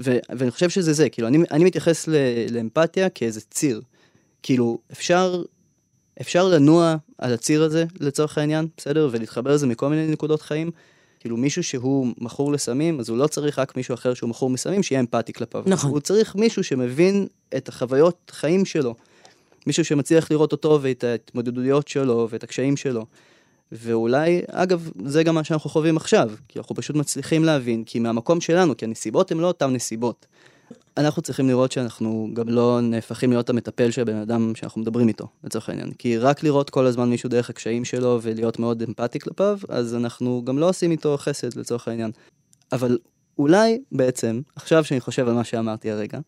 [0.03, 2.13] ו- ואני חושב שזה זה, כאילו, אני, אני מתייחס ל-
[2.51, 3.81] לאמפתיה כאיזה ציר.
[4.43, 5.43] כאילו, אפשר,
[6.21, 9.10] אפשר לנוע על הציר הזה, לצורך העניין, בסדר?
[9.12, 10.71] ולהתחבר לזה מכל מיני נקודות חיים.
[11.19, 14.84] כאילו, מישהו שהוא מכור לסמים, אז הוא לא צריך רק מישהו אחר שהוא מכור מסמים,
[14.84, 15.63] שיהיה אמפתי כלפיו.
[15.65, 15.89] נכון.
[15.91, 18.95] הוא צריך מישהו שמבין את החוויות חיים שלו.
[19.67, 23.06] מישהו שמצליח לראות אותו ואת ההתמודדויות שלו ואת הקשיים שלו.
[23.71, 28.41] ואולי, אגב, זה גם מה שאנחנו חווים עכשיו, כי אנחנו פשוט מצליחים להבין, כי מהמקום
[28.41, 30.25] שלנו, כי הנסיבות הן לא אותן נסיבות.
[30.99, 35.27] אנחנו צריכים לראות שאנחנו גם לא נהפכים להיות המטפל של הבן אדם שאנחנו מדברים איתו,
[35.43, 35.91] לצורך העניין.
[35.91, 40.41] כי רק לראות כל הזמן מישהו דרך הקשיים שלו ולהיות מאוד אמפתי כלפיו, אז אנחנו
[40.45, 42.12] גם לא עושים איתו חסד, לצורך העניין.
[42.71, 42.97] אבל
[43.38, 46.19] אולי בעצם, עכשיו שאני חושב על מה שאמרתי הרגע,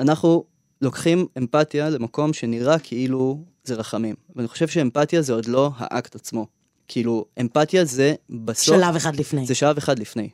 [0.00, 0.44] אנחנו
[0.82, 4.14] לוקחים אמפתיה למקום שנראה כאילו זה רחמים.
[4.36, 6.46] ואני חושב שאמפתיה זה עוד לא האקט עצמו.
[6.88, 8.76] כאילו, אמפתיה זה בסוף...
[8.76, 9.46] שלב אחד לפני.
[9.46, 10.28] זה שלב אחד לפני,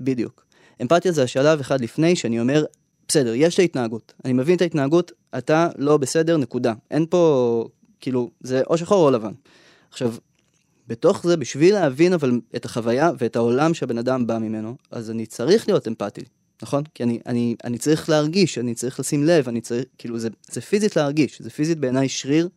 [0.00, 0.49] בדיוק.
[0.82, 2.64] אמפתיה זה השלב אחד לפני שאני אומר,
[3.08, 6.74] בסדר, יש את ההתנהגות, אני מבין את ההתנהגות, אתה לא בסדר, נקודה.
[6.90, 7.64] אין פה,
[8.00, 9.32] כאילו, זה או שחור או לבן.
[9.90, 10.14] עכשיו,
[10.88, 15.26] בתוך זה, בשביל להבין אבל את החוויה ואת העולם שהבן אדם בא ממנו, אז אני
[15.26, 16.20] צריך להיות אמפתי,
[16.62, 16.84] נכון?
[16.94, 20.60] כי אני, אני, אני צריך להרגיש, אני צריך לשים לב, אני צריך, כאילו, זה, זה
[20.60, 22.48] פיזית להרגיש, זה פיזית בעיניי שריר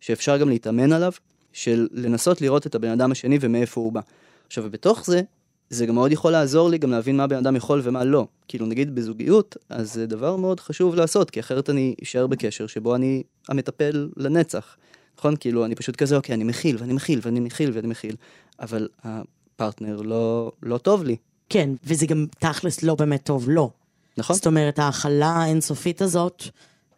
[0.00, 1.12] שאפשר גם להתאמן עליו,
[1.52, 4.00] של לנסות לראות את הבן אדם השני ומאיפה הוא בא.
[4.46, 5.22] עכשיו, בתוך זה,
[5.70, 8.26] זה גם מאוד יכול לעזור לי גם להבין מה בן אדם יכול ומה לא.
[8.48, 12.94] כאילו, נגיד בזוגיות, אז זה דבר מאוד חשוב לעשות, כי אחרת אני אשאר בקשר שבו
[12.94, 14.76] אני המטפל לנצח.
[15.18, 15.36] נכון?
[15.36, 18.16] כאילו, אני פשוט כזה, אוקיי, אני מכיל, ואני מכיל, ואני מכיל, ואני מכיל,
[18.60, 21.16] אבל הפרטנר לא, לא טוב לי.
[21.48, 23.70] כן, וזה גם תכלס לא באמת טוב, לא.
[24.18, 24.36] נכון?
[24.36, 26.42] זאת אומרת, ההכלה האינסופית הזאת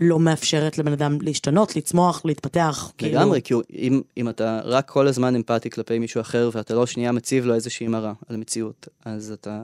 [0.00, 2.92] לא מאפשרת לבן אדם להשתנות, לצמוח, להתפתח.
[2.98, 6.86] כאילו- לגמרי, כי אם, אם אתה רק כל הזמן אמפתי כלפי מישהו אחר, ואתה לא
[6.86, 9.62] שנייה מציב לו איזושהי מראה על המציאות, אז אתה,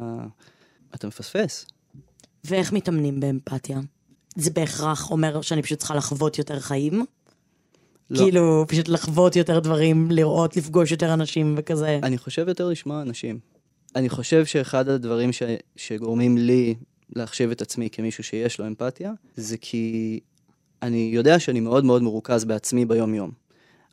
[0.95, 1.67] אתה מפספס.
[2.45, 3.81] ואיך מתאמנים באמפתיה?
[4.37, 7.05] זה בהכרח אומר שאני פשוט צריכה לחוות יותר חיים?
[8.11, 8.19] לא.
[8.19, 11.99] כאילו, פשוט לחוות יותר דברים, לראות, לפגוש יותר אנשים וכזה.
[12.03, 13.39] אני חושב יותר לשמוע אנשים.
[13.97, 15.43] אני חושב שאחד הדברים ש...
[15.77, 16.75] שגורמים לי
[17.15, 20.21] להחשב את עצמי כמישהו שיש לו אמפתיה, זה כי
[20.83, 23.31] אני יודע שאני מאוד מאוד מרוכז בעצמי ביום-יום.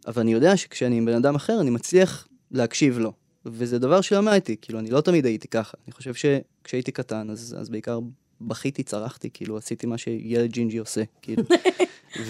[0.08, 3.14] אבל אני יודע שכשאני עם בן אדם אחר, אני מצליח להקשיב לו.
[3.46, 5.78] וזה דבר שלמדתי, כאילו, אני לא תמיד הייתי ככה.
[5.86, 8.00] אני חושב שכשהייתי קטן, אז, אז בעיקר
[8.42, 11.44] בכיתי, צרחתי, כאילו, עשיתי מה שילד ג'ינג'י עושה, כאילו.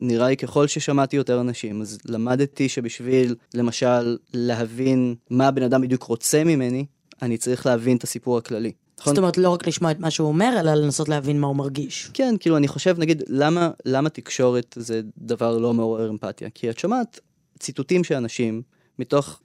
[0.00, 6.02] ונראה לי ככל ששמעתי יותר אנשים, אז למדתי שבשביל, למשל, להבין מה הבן אדם בדיוק
[6.02, 6.86] רוצה ממני,
[7.22, 8.72] אני צריך להבין את הסיפור הכללי.
[9.00, 9.14] נכון?
[9.14, 12.10] זאת אומרת, לא רק לשמוע את מה שהוא אומר, אלא לנסות להבין מה הוא מרגיש.
[12.14, 16.48] כן, כאילו, אני חושב, נגיד, למה, למה תקשורת זה דבר לא מעורר אמפתיה?
[16.50, 17.20] כי את שומעת
[17.58, 18.62] ציטוטים של אנשים
[18.98, 19.40] מתוך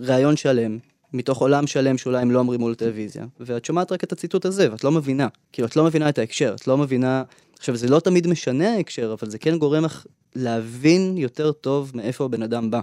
[0.00, 0.78] ראיון שלם,
[1.12, 4.72] מתוך עולם שלם שאולי הם לא אומרים מול טלוויזיה, ואת שומעת רק את הציטוט הזה,
[4.72, 5.28] ואת לא מבינה.
[5.52, 7.22] כאילו, את לא מבינה את ההקשר, את לא מבינה...
[7.58, 12.24] עכשיו, זה לא תמיד משנה ההקשר, אבל זה כן גורם לך להבין יותר טוב מאיפה
[12.24, 12.80] הבן אדם בא,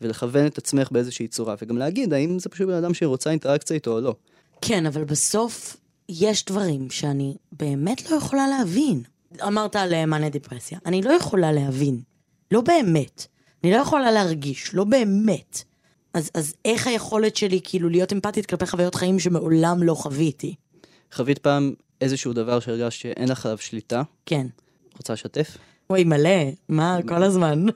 [0.00, 3.92] ולכוון את עצמך באיזושהי צורה, וגם להגיד האם זה פשוט בן אדם שרוצה אינטראקציה איתו
[3.92, 4.14] או לא.
[4.60, 5.76] כן, אבל בסוף
[6.08, 9.02] יש דברים שאני באמת לא יכולה להבין.
[9.46, 10.78] אמרת על מאניה דיפרסיה.
[10.86, 12.00] אני לא יכולה להבין.
[12.50, 13.26] לא באמת.
[13.64, 15.62] אני לא יכולה להרגיש, לא באמת.
[16.14, 20.54] אז, אז איך היכולת שלי כאילו להיות אמפתית כלפי חוויות חיים שמעולם לא חוויתי?
[21.12, 24.02] חווית פעם איזשהו דבר שהרגשת שאין לך עליו שליטה?
[24.26, 24.46] כן.
[24.96, 25.56] רוצה לשתף?
[25.90, 26.30] וואי, מלא.
[26.68, 27.66] מה, כל הזמן.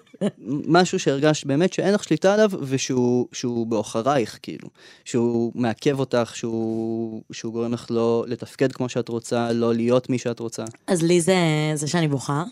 [0.67, 4.69] משהו שהרגשת באמת שאין לך שליטה עליו, ושהוא שהוא בעוכרייך, כאילו.
[5.05, 10.19] שהוא מעכב אותך, שהוא, שהוא גורם לך לא לתפקד כמו שאת רוצה, לא להיות מי
[10.19, 10.65] שאת רוצה.
[10.87, 11.37] אז לי זה,
[11.75, 12.45] זה שאני בוכה.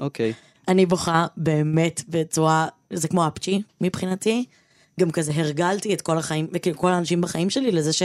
[0.00, 0.32] אוקיי.
[0.68, 4.44] אני בוכה באמת בצורה, זה כמו אפצ'י מבחינתי.
[5.00, 8.02] גם כזה הרגלתי את כל החיים, כאילו כל האנשים בחיים שלי לזה ש...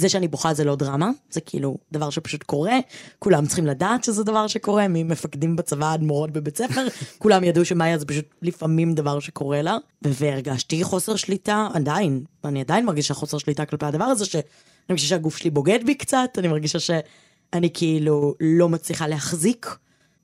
[0.00, 2.78] זה שאני בוכה זה לא דרמה, זה כאילו דבר שפשוט קורה,
[3.18, 6.86] כולם צריכים לדעת שזה דבר שקורה, ממפקדים בצבא עד מורות בבית ספר,
[7.18, 12.86] כולם ידעו שמאיה זה פשוט לפעמים דבר שקורה לה, והרגשתי חוסר שליטה, עדיין, אני עדיין
[12.86, 14.42] מרגישה חוסר שליטה כלפי הדבר הזה, שאני
[14.90, 19.76] מרגישה שהגוף שלי בוגד בי קצת, אני מרגישה שאני כאילו לא מצליחה להחזיק,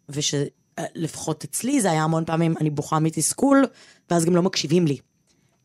[0.08, 3.64] ושלפחות אצלי זה היה המון פעמים, אני בוכה מתסכול,
[4.10, 4.96] ואז גם לא מקשיבים לי.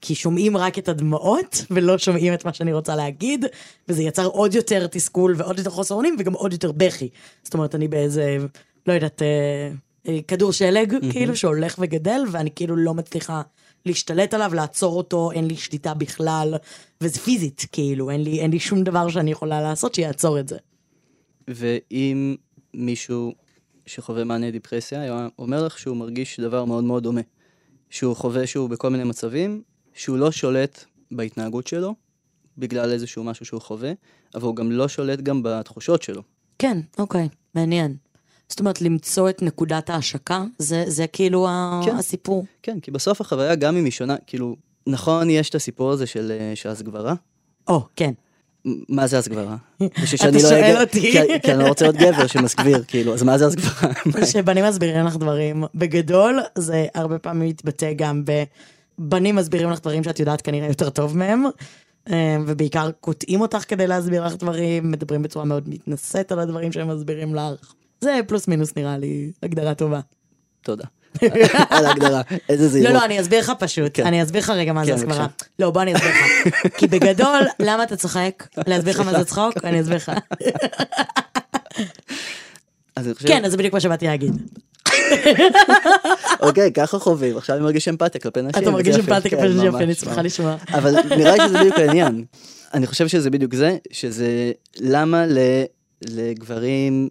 [0.02, 3.46] כי שומעים רק את הדמעות, ולא שומעים את מה שאני רוצה להגיד,
[3.88, 7.10] וזה יצר עוד יותר תסכול ועוד יותר חוסר אונים, וגם עוד יותר בכי.
[7.44, 8.38] זאת אומרת, אני באיזה,
[8.88, 9.72] לא יודעת, אה,
[10.08, 11.12] אה, כדור שלג, mm-hmm.
[11.12, 13.42] כאילו, שהולך וגדל, ואני כאילו לא מצליחה
[13.86, 16.56] להשתלט עליו, לעצור אותו, אין לי שליטה בכלל,
[17.02, 20.58] וזה פיזית, כאילו, אין לי, אין לי שום דבר שאני יכולה לעשות שיעצור את זה.
[21.48, 22.36] ואם
[22.74, 23.34] מישהו
[23.86, 27.22] שחווה מענה דיפרסיה אומר לך שהוא מרגיש דבר מאוד מאוד דומה,
[27.90, 29.62] שהוא חווה שהוא בכל מיני מצבים,
[29.94, 31.96] שהוא לא שולט בהתנהגות שלו,
[32.58, 33.92] בגלל איזשהו משהו שהוא חווה,
[34.36, 36.22] אבל הוא גם לא שולט גם בתחושות שלו.
[36.60, 37.96] כן, אוקיי, מעניין.
[38.50, 41.48] זאת אומרת, למצוא את נקודת ההשקה, זה, זה כאילו
[41.86, 41.96] כן.
[41.96, 42.46] הסיפור.
[42.64, 44.56] כן, כי בסוף החוויה, גם אם היא שונה, כאילו,
[44.88, 46.32] נכון, יש את הסיפור הזה של,
[46.66, 47.14] אה, הסגברה?
[47.68, 48.12] או, כן.
[48.90, 49.56] מה זה הסגברה?
[49.86, 51.02] אתה שואל אותי.
[51.02, 53.92] כי, כי אני לא רוצה להיות גבר שמסגביר, כאילו, אז מה זה הסגברה?
[54.32, 55.64] שבנים מסבירים לך דברים.
[55.76, 58.44] בגדול, זה הרבה פעמים מתבטא גם ב...
[59.10, 61.44] בנים מסבירים לך דברים שאת יודעת כנראה יותר טוב מהם,
[62.12, 66.88] אה, ובעיקר קוטעים אותך כדי להסביר לך דברים, מדברים בצורה מאוד מתנשאת על הדברים שהם
[66.88, 67.74] מסבירים לך.
[68.02, 70.00] זה פלוס מינוס נראה לי הגדרה טובה.
[70.62, 70.86] תודה.
[71.70, 72.94] על ההגדרה, איזה זהירות.
[72.94, 73.92] לא, לא, אני אסביר לך פשוט.
[73.94, 74.06] כן.
[74.06, 75.28] אני אסביר לך רגע מה זה כן, הסברה.
[75.60, 76.18] לא, בוא אני אסביר לך.
[76.78, 78.48] כי בגדול, למה אתה צוחק?
[78.68, 79.54] להסביר לך מה זה צחוק?
[79.64, 80.12] אני אסביר לך.
[83.28, 84.34] כן, אז זה בדיוק מה שבאתי להגיד.
[86.48, 88.64] אוקיי, ככה חווים, עכשיו אני מרגיש אמפתיה כלפי נשים.
[88.64, 88.96] אתה מרגיש.
[88.96, 90.26] אמפתיה כן, כלפי נשים יפה, ממש, אני שמחה ממש.
[90.26, 90.56] לשמוע.
[90.74, 92.26] אבל נראה לי שזה בדיוק העניין.
[92.74, 95.26] אני חושב שזה בדיוק זה, שזה למה
[96.02, 97.10] לגברים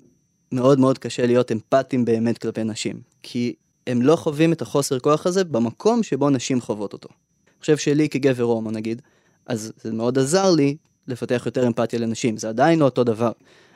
[0.53, 3.01] מאוד מאוד קשה להיות אמפתיים באמת כלפי נשים.
[3.23, 3.55] כי
[3.87, 7.09] הם לא חווים את החוסר כוח הזה במקום שבו נשים חוות אותו.
[7.09, 9.03] אני חושב שלי כגבר הומו נגיד,
[9.47, 10.77] אז זה מאוד עזר לי
[11.09, 13.33] לפתח יותר אמפתיה לנשים, זה עדיין לא אותו דבר.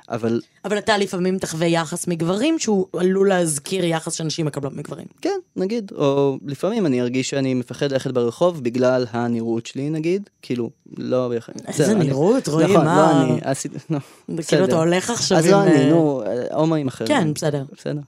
[0.09, 5.07] אבל אבל אתה לפעמים תחווה יחס מגברים שהוא עלול להזכיר יחס שנשים מקבלות מגברים.
[5.21, 10.71] כן, נגיד, או לפעמים אני ארגיש שאני מפחד ללכת ברחוב בגלל הנראות שלי נגיד, כאילו,
[10.99, 11.33] לא...
[11.69, 12.97] איזה נראות, רועי, נכון, מה?
[12.97, 14.65] לא אני, עשיתי, לא, כאילו בסדר.
[14.65, 15.53] אתה הולך עכשיו אז עם...
[15.53, 17.09] לא אני, אה, נו, הומואים אחרים.
[17.09, 17.65] כן, בסדר.
[17.73, 18.01] בסדר.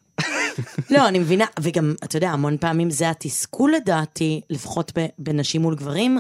[0.95, 6.19] לא, אני מבינה, וגם, אתה יודע, המון פעמים זה התסכול לדעתי, לפחות בנשים מול גברים,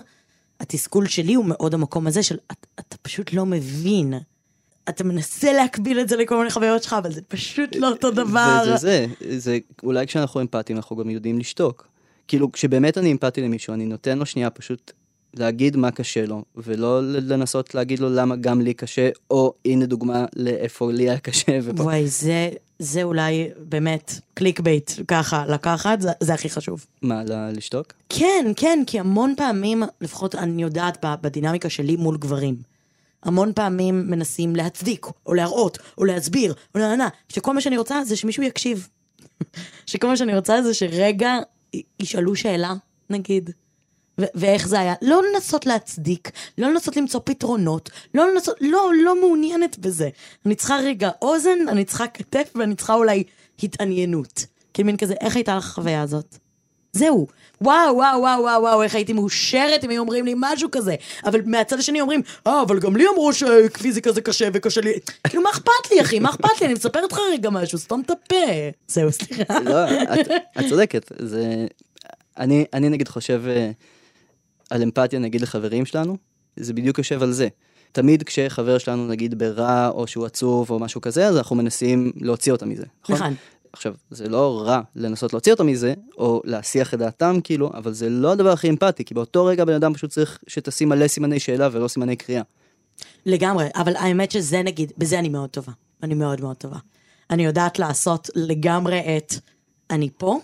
[0.60, 2.36] התסכול שלי הוא מאוד המקום הזה של,
[2.80, 4.14] אתה פשוט לא מבין.
[4.88, 8.62] אתה מנסה להקביל את זה לכל מיני חוויות שלך, אבל זה פשוט לא אותו דבר.
[8.62, 8.76] וזה
[9.20, 11.86] זה, זה, אולי כשאנחנו אמפתיים אנחנו גם יודעים לשתוק.
[12.28, 14.92] כאילו, כשבאמת אני אמפתי למישהו, אני נותן לו שנייה פשוט
[15.34, 20.24] להגיד מה קשה לו, ולא לנסות להגיד לו למה גם לי קשה, או הנה דוגמה
[20.36, 21.58] לאיפה לי היה קשה.
[21.64, 21.82] ופה.
[21.82, 26.86] וואי, זה, זה אולי באמת clickbait, ככה, לקחת, זה, זה הכי חשוב.
[27.02, 27.92] מה, ל- לשתוק?
[28.08, 32.56] כן, כן, כי המון פעמים, לפחות אני יודעת בדינמיקה שלי מול גברים,
[33.22, 38.16] המון פעמים מנסים להצדיק, או להראות, או להסביר, או לענה, שכל מה שאני רוצה זה
[38.16, 38.88] שמישהו יקשיב.
[39.86, 41.34] שכל מה שאני רוצה זה שרגע
[42.00, 42.74] ישאלו שאלה,
[43.10, 43.50] נגיד.
[44.20, 44.94] ו- ואיך זה היה?
[45.02, 50.08] לא לנסות להצדיק, לא לנסות למצוא פתרונות, לא לנסות, לא, לא מעוניינת בזה.
[50.46, 53.24] אני צריכה רגע אוזן, אני צריכה כתף, ואני צריכה אולי
[53.62, 54.46] התעניינות.
[54.74, 56.38] כאילו מין כזה, איך הייתה לך החוויה הזאת?
[56.96, 57.26] זהו.
[57.60, 60.94] וואו, וואו, וואו, וואו, וואו, איך הייתי מאושרת אם היו אומרים לי משהו כזה.
[61.24, 64.92] אבל מהצד השני אומרים, אה, אבל גם לי אמרו שפיזיקה זה קשה וקשה לי.
[65.28, 66.18] כאילו, מה אכפת לי, אחי?
[66.18, 66.66] מה אכפת לי?
[66.66, 68.36] אני מספרת לך רגע משהו, סתום את הפה.
[68.88, 69.60] זהו, סליחה.
[69.60, 69.84] לא,
[70.58, 71.66] את, צודקת, זה...
[72.38, 73.70] אני, אני נגיד חושב אה,
[74.70, 76.16] על אמפתיה נגיד לחברים שלנו,
[76.56, 77.48] זה בדיוק יושב על זה.
[77.92, 82.52] תמיד כשחבר שלנו נגיד ברע או שהוא עצוב או משהו כזה, אז אנחנו מנסים להוציא
[82.52, 83.16] אותם מזה, נכון?
[83.16, 83.34] נכון.
[83.76, 88.08] עכשיו, זה לא רע לנסות להוציא אותם מזה, או להסיח את דעתם כאילו, אבל זה
[88.08, 91.68] לא הדבר הכי אמפתי, כי באותו רגע בן אדם פשוט צריך שתשים מלא סימני שאלה
[91.72, 92.42] ולא סימני קריאה.
[93.26, 95.72] לגמרי, אבל האמת שזה נגיד, בזה אני מאוד טובה.
[96.02, 96.76] אני מאוד מאוד טובה.
[97.30, 99.34] אני יודעת לעשות לגמרי את
[99.90, 100.38] אני פה,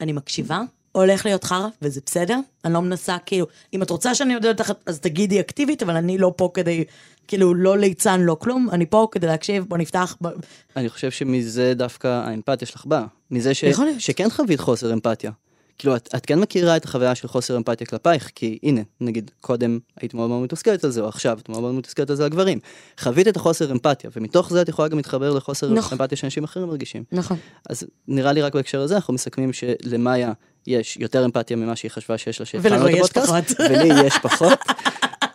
[0.00, 0.60] אני מקשיבה,
[0.92, 2.38] הולך להיות חרא, וזה בסדר.
[2.64, 6.18] אני לא מנסה, כאילו, אם את רוצה שאני יודעת אותך, אז תגידי אקטיבית, אבל אני
[6.18, 6.84] לא פה כדי,
[7.28, 8.68] כאילו, לא ליצן, לא כלום.
[8.72, 10.16] אני פה כדי להקשיב, בוא נפתח.
[10.20, 10.30] בוא...
[10.76, 13.04] אני חושב שמזה דווקא האמפתיה שלך באה.
[13.30, 13.64] מזה ש...
[13.98, 15.30] שכן חווית חוסר אמפתיה.
[15.78, 19.78] כאילו, את, את כן מכירה את החוויה של חוסר אמפתיה כלפייך, כי הנה, נגיד, קודם
[20.00, 22.58] היית מאוד מאוד מתוסכלת על זה, או עכשיו את מאוד מאוד מתוסכלת על זה לגברים.
[23.00, 25.98] חווית את החוסר אמפתיה, ומתוך זה את יכולה גם להתחבר לחוסר נכון.
[25.98, 27.04] אמפתיה שאנשים אחרים מרגישים.
[27.12, 27.36] נכון.
[27.68, 30.32] אז נראה לי רק בהקשר הזה, אנחנו מסכמים שלמאיה
[30.68, 33.60] יש יותר אמפתיה ממה שהיא חשבה שיש לה שהתחלנו את הפודקאסט, פחות.
[33.70, 34.58] ולי יש פחות.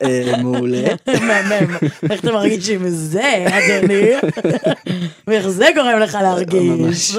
[0.03, 0.83] אה, מעולה.
[1.07, 1.75] מהמם.
[2.11, 4.11] איך אתה מרגיש עם זה, אדוני?
[5.27, 7.15] ואיך זה גורם לך להרגיש?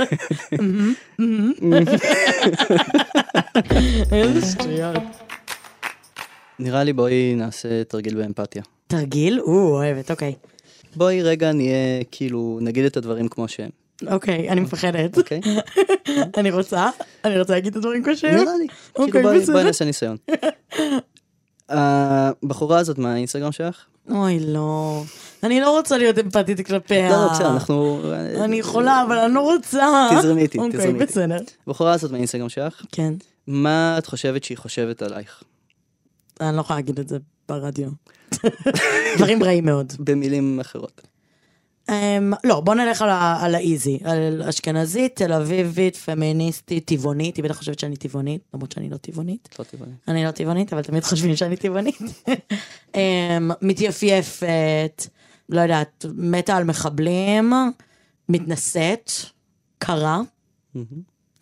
[4.13, 5.03] איזה שטויות.
[6.59, 8.63] נראה לי בואי נעשה תרגיל באמפתיה.
[8.87, 9.41] תרגיל?
[9.41, 10.35] או, אוהבת, אוקיי.
[10.97, 13.71] בואי רגע נהיה, כאילו, נגיד את הדברים כמו שהם,
[14.11, 15.19] אוקיי, אני מפחדת.
[15.19, 15.41] אוקיי?
[16.39, 16.91] אני רוצה,
[17.25, 18.35] אני רוצה להגיד את הדברים שהם.
[18.35, 18.67] נראה לי.
[18.97, 19.53] אוקיי, כאילו בסדר.
[19.53, 20.17] בואי נעשה ניסיון.
[21.69, 23.85] הבחורה הזאת מהאינסטגרם שלך?
[24.11, 25.03] אוי, לא.
[25.43, 27.11] אני לא רוצה להיות אמפתית כלפיה.
[27.11, 28.03] לא, לא, בסדר, אנחנו...
[28.45, 30.09] אני יכולה, אבל אני לא רוצה.
[30.19, 31.13] תזרמי איתי, אוקיי, תזרמי איתי.
[31.13, 31.39] בסדר.
[31.67, 33.15] הבחורה הזאת מהאינסטגרם שלך, כן.
[33.47, 35.43] מה את חושבת שהיא חושבת עלייך?
[36.41, 37.89] אני לא יכולה להגיד את זה ברדיו.
[39.17, 39.93] דברים רעים מאוד.
[39.99, 41.01] במילים אחרות.
[41.89, 41.93] Um,
[42.45, 43.03] לא, בוא נלך
[43.41, 48.91] על, האיזי, על אשכנזית, תל אביבית, פמיניסטית, טבעונית, היא בטח חושבת שאני טבעונית, למרות שאני
[48.91, 49.49] לא טבעונית.
[49.59, 49.93] לא טבעוני.
[50.09, 51.99] אני לא טבעונית, אבל תמיד חושבים שאני טבעונית.
[52.93, 52.97] um,
[53.63, 55.07] מתייפייפת,
[55.49, 57.53] לא יודעת, מתה על מחבלים,
[58.29, 59.11] מתנשאת,
[59.79, 60.21] קרה,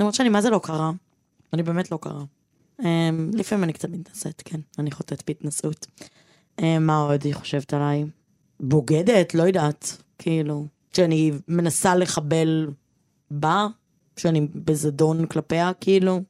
[0.00, 0.90] למרות שאני מה זה לא קרה,
[1.52, 2.24] אני באמת לא קרה.
[2.80, 2.84] Um,
[3.32, 5.86] לפעמים אני קצת מתנשאת, כן, אני חוטאת בהתנשאות.
[6.60, 8.04] Um, מה עוד היא חושבת עליי?
[8.60, 12.70] בוגדת, לא יודעת, כאילו, שאני מנסה לחבל
[13.30, 13.66] בה,
[14.16, 16.22] שאני בזדון כלפיה, כאילו,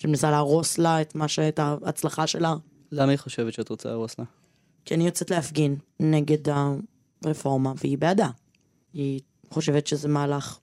[0.00, 1.38] שאני מנסה להרוס לה את מה ש...
[1.38, 2.54] את ההצלחה שלה,
[2.92, 4.24] למה היא חושבת שאת רוצה להרוס לה?
[4.84, 6.38] כי אני יוצאת להפגין נגד
[7.24, 8.28] הרפורמה, והיא בעדה.
[8.92, 9.20] היא
[9.50, 10.58] חושבת שזה מהלך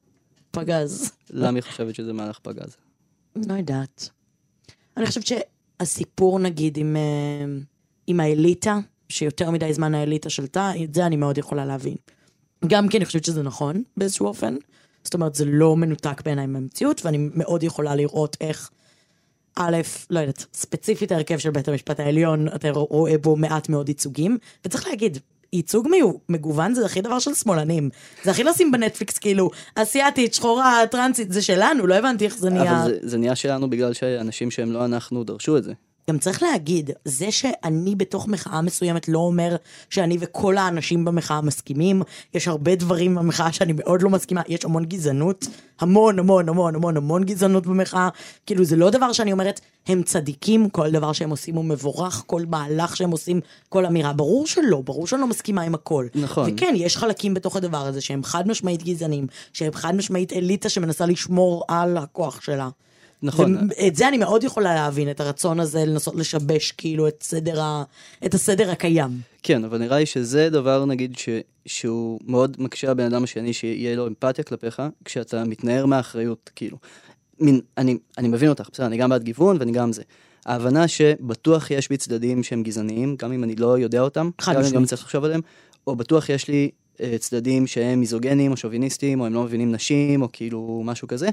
[0.51, 1.11] פגז.
[1.29, 2.77] למה היא חושבת שזה מהלך פגז?
[3.35, 4.09] לא יודעת.
[4.97, 7.45] אני חושבת שהסיפור, נגיד, עם, אה,
[8.07, 11.95] עם האליטה, שיותר מדי זמן האליטה שלטה, את זה אני מאוד יכולה להבין.
[12.67, 14.55] גם כי אני חושבת שזה נכון באיזשהו אופן.
[15.03, 18.69] זאת אומרת, זה לא מנותק בעיניי מהמציאות, ואני מאוד יכולה לראות איך,
[19.55, 19.77] א',
[20.09, 24.87] לא יודעת, ספציפית ההרכב של בית המשפט העליון, אתה רואה בו מעט מאוד ייצוגים, וצריך
[24.87, 25.17] להגיד,
[25.53, 25.87] ייצוג
[26.29, 27.89] מגוון זה הכי דבר של שמאלנים.
[28.23, 32.81] זה הכי לשים בנטפליקס, כאילו, אסיאתית, שחורה, טרנסית, זה שלנו, לא הבנתי איך זה נהיה.
[32.81, 35.73] אבל זה, זה נהיה שלנו בגלל שאנשים שהם לא אנחנו דרשו את זה.
[36.09, 39.55] גם צריך להגיד, זה שאני בתוך מחאה מסוימת לא אומר
[39.89, 42.01] שאני וכל האנשים במחאה מסכימים.
[42.33, 45.47] יש הרבה דברים במחאה שאני מאוד לא מסכימה, יש המון גזענות,
[45.79, 48.09] המון המון המון המון המון גזענות במחאה.
[48.45, 52.41] כאילו זה לא דבר שאני אומרת, הם צדיקים, כל דבר שהם עושים הוא מבורך, כל
[52.49, 53.39] מהלך שהם עושים,
[53.69, 54.13] כל אמירה.
[54.13, 56.07] ברור שלא, ברור שאני לא מסכימה עם הכל.
[56.15, 56.53] נכון.
[56.53, 61.05] וכן, יש חלקים בתוך הדבר הזה שהם חד משמעית גזענים, שהם חד משמעית אליטה שמנסה
[61.05, 62.69] לשמור על הכוח שלה.
[63.25, 63.69] נכון.
[63.79, 67.83] ואת זה אני מאוד יכולה להבין, את הרצון הזה לנסות לשבש כאילו את סדר, ה...
[68.25, 69.09] את הסדר הקיים.
[69.43, 71.29] כן, אבל נראה לי שזה דבר, נגיד, ש,
[71.65, 76.77] שהוא מאוד מקשה על הבן אדם השני, שיהיה לו אמפתיה כלפיך, כשאתה מתנער מהאחריות, כאילו.
[77.39, 80.03] מין, אני, אני מבין אותך, בסדר, אני גם בעד גיוון ואני גם זה.
[80.45, 84.57] ההבנה שבטוח יש בי צדדים שהם גזעניים, גם אם אני לא יודע אותם, גם אם
[84.57, 84.81] אני משמעית.
[84.81, 85.41] לא צריך לחשוב עליהם,
[85.87, 86.69] או בטוח יש לי
[87.01, 91.29] אה, צדדים שהם מיזוגנים או שוביניסטים, או הם לא מבינים נשים, או כאילו משהו כזה.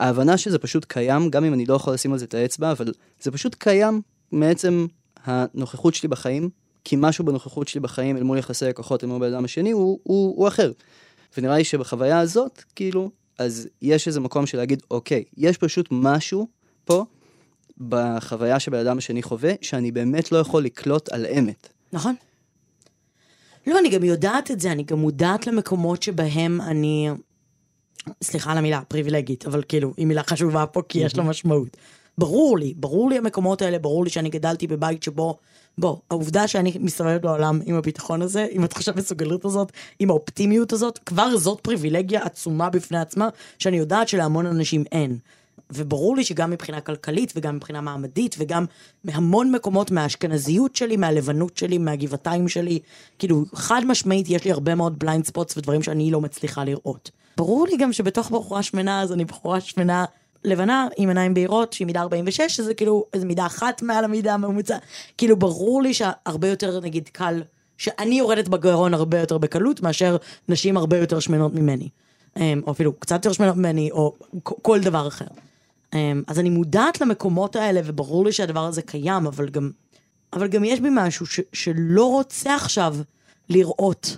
[0.00, 2.92] ההבנה שזה פשוט קיים, גם אם אני לא יכול לשים על זה את האצבע, אבל
[3.20, 4.00] זה פשוט קיים
[4.32, 4.86] מעצם
[5.24, 6.50] הנוכחות שלי בחיים,
[6.84, 9.98] כי משהו בנוכחות שלי בחיים אל מול יחסי הכוחות אל מול בן אדם השני הוא,
[10.02, 10.72] הוא, הוא אחר.
[11.36, 16.46] ונראה לי שבחוויה הזאת, כאילו, אז יש איזה מקום של להגיד, אוקיי, יש פשוט משהו
[16.84, 17.04] פה
[17.88, 21.68] בחוויה שבן אדם השני חווה, שאני באמת לא יכול לקלוט על אמת.
[21.92, 22.14] נכון.
[23.66, 27.10] לא, אני גם יודעת את זה, אני גם מודעת למקומות שבהם אני...
[28.22, 31.76] סליחה על המילה, פריבילגית, אבל כאילו, היא מילה חשובה פה כי יש לה משמעות.
[32.18, 35.38] ברור לי, ברור לי המקומות האלה, ברור לי שאני גדלתי בבית שבו,
[35.78, 40.98] בוא, העובדה שאני מסתובבת בעולם עם הביטחון הזה, עם התחושת מסוגלות הזאת, עם האופטימיות הזאת,
[40.98, 43.28] כבר זאת פריבילגיה עצומה בפני עצמה,
[43.58, 45.18] שאני יודעת שלהמון אנשים אין.
[45.72, 48.64] וברור לי שגם מבחינה כלכלית וגם מבחינה מעמדית וגם
[49.04, 52.78] מהמון מקומות מהאשכנזיות שלי, מהלבנות שלי, מהגבעתיים שלי,
[53.18, 57.10] כאילו חד משמעית יש לי הרבה מאוד blind spots ודברים שאני לא מצליחה לראות.
[57.38, 60.04] ברור לי גם שבתוך בחורה שמנה אז אני בחורה שמנה
[60.44, 64.78] לבנה עם עיניים בהירות שהיא מידה 46 שזה כאילו איזה מידה אחת מעל המידה הממוצע.
[65.18, 67.42] כאילו ברור לי שהרבה יותר נגיד קל,
[67.78, 70.16] שאני יורדת בגרון הרבה יותר בקלות מאשר
[70.48, 71.88] נשים הרבה יותר שמנות ממני.
[72.36, 75.26] אמ, או אפילו קצת יותר שמנות ממני, או כל דבר אחר.
[75.94, 79.70] אמ, אז אני מודעת למקומות האלה, וברור לי שהדבר הזה קיים, אבל גם,
[80.32, 82.96] אבל גם יש בי משהו ש, שלא רוצה עכשיו
[83.48, 84.16] לראות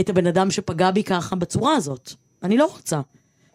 [0.00, 2.14] את הבן אדם שפגע בי ככה בצורה הזאת.
[2.44, 3.00] אני לא רוצה.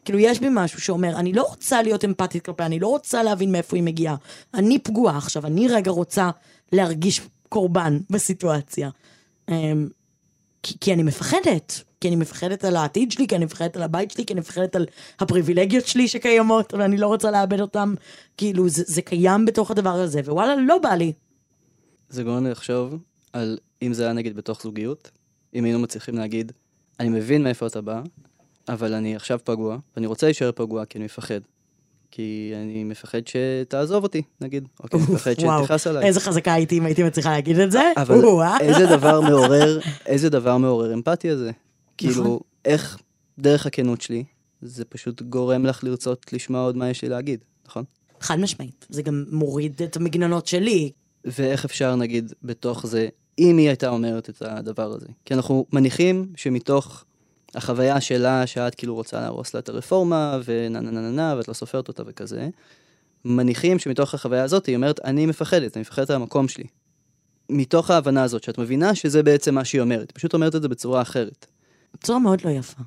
[0.05, 3.51] כאילו, יש בי משהו שאומר, אני לא רוצה להיות אמפתית כלפיה, אני לא רוצה להבין
[3.51, 4.15] מאיפה היא מגיעה.
[4.53, 6.29] אני פגועה עכשיו, אני רגע רוצה
[6.71, 8.89] להרגיש קורבן בסיטואציה.
[9.49, 9.87] אמ,
[10.63, 11.83] כי, כי אני מפחדת.
[12.01, 14.75] כי אני מפחדת על העתיד שלי, כי אני מפחדת על הבית שלי, כי אני מפחדת
[14.75, 14.85] על
[15.19, 17.93] הפריבילגיות שלי שקיימות, ואני לא רוצה לאבד אותן.
[18.37, 21.13] כאילו, זה, זה קיים בתוך הדבר הזה, ווואלה, לא בא לי.
[22.09, 22.95] זה גורם לי לחשוב
[23.33, 25.11] על אם זה היה נגיד בתוך זוגיות,
[25.55, 26.51] אם היינו מצליחים להגיד,
[26.99, 28.01] אני מבין מאיפה אתה בא,
[28.69, 31.39] אבל אני עכשיו פגוע, ואני רוצה להישאר פגוע כי אני מפחד.
[32.11, 34.67] כי אני מפחד שתעזוב אותי, נגיד.
[34.79, 36.05] אוקיי, אני מפחד שתכעס עליי.
[36.05, 37.91] איזה חזקה הייתי אם הייתי מצליחה להגיד את זה.
[37.97, 38.57] אבל או-אה.
[38.59, 41.51] איזה דבר מעורר, איזה דבר מעורר אמפתיה זה.
[41.97, 42.37] כאילו, נכון.
[42.65, 42.97] איך
[43.39, 44.23] דרך הכנות שלי,
[44.61, 47.83] זה פשוט גורם לך לרצות לשמוע עוד מה יש לי להגיד, נכון?
[48.21, 48.85] חד משמעית.
[48.89, 50.91] זה גם מוריד את המגננות שלי.
[51.25, 53.07] ואיך אפשר, נגיד, בתוך זה,
[53.39, 55.07] אם היא הייתה אומרת את הדבר הזה.
[55.25, 57.05] כי אנחנו מניחים שמתוך
[57.55, 61.47] החוויה שלה, שאת כאילו רוצה להרוס לה את הרפורמה, ונה נה נה נה נה, ואת
[61.47, 62.49] לא סופרת אותה וכזה,
[63.25, 66.63] מניחים שמתוך החוויה הזאת היא אומרת, אני מפחדת, אני מפחדת על המקום שלי.
[67.49, 71.01] מתוך ההבנה הזאת, שאת מבינה שזה בעצם מה שהיא אומרת, פשוט אומרת את זה בצורה
[71.01, 71.45] אחרת.
[71.93, 72.83] בצורה מאוד לא יפה.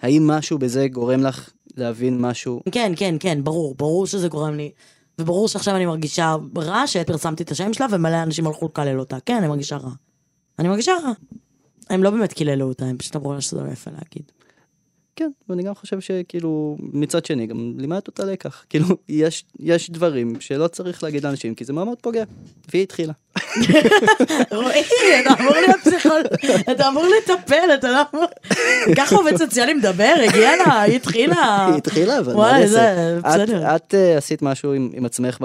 [0.00, 2.62] האם משהו בזה גורם לך להבין משהו?
[2.72, 4.70] כן, כן, כן, ברור, ברור שזה גורם לי.
[5.18, 9.16] וברור שעכשיו אני מרגישה רע שפרסמתי את השם שלה ומלא אנשים הלכו לקלל אותה.
[9.26, 9.90] כן, אני מרגישה רע.
[10.58, 11.12] אני מרגישה רע.
[11.90, 14.32] הם לא באמת קיללו אותה, הם פשוט אמרו לה שזה לא יפה להגיד.
[15.18, 18.64] כן, ואני גם חושב שכאילו, מצד שני, גם לימדת אותה לקח.
[18.68, 22.24] כאילו, יש, יש דברים שלא צריך להגיד לאנשים, כי זה מאוד מאוד פוגע.
[22.72, 23.12] והיא התחילה.
[24.52, 24.82] רועי,
[25.20, 26.22] אתה אמור להיות פסיכול...
[26.72, 28.26] אתה אמור לטפל, אתה לא אמור...
[28.96, 31.66] ככה עובד סוציאלי מדבר, הגיע לה, היא התחילה.
[31.66, 33.18] היא התחילה, אבל מה וואי, זה?
[33.24, 33.76] בסדר.
[33.76, 35.38] את, אה, עשית משהו עם, עצמך.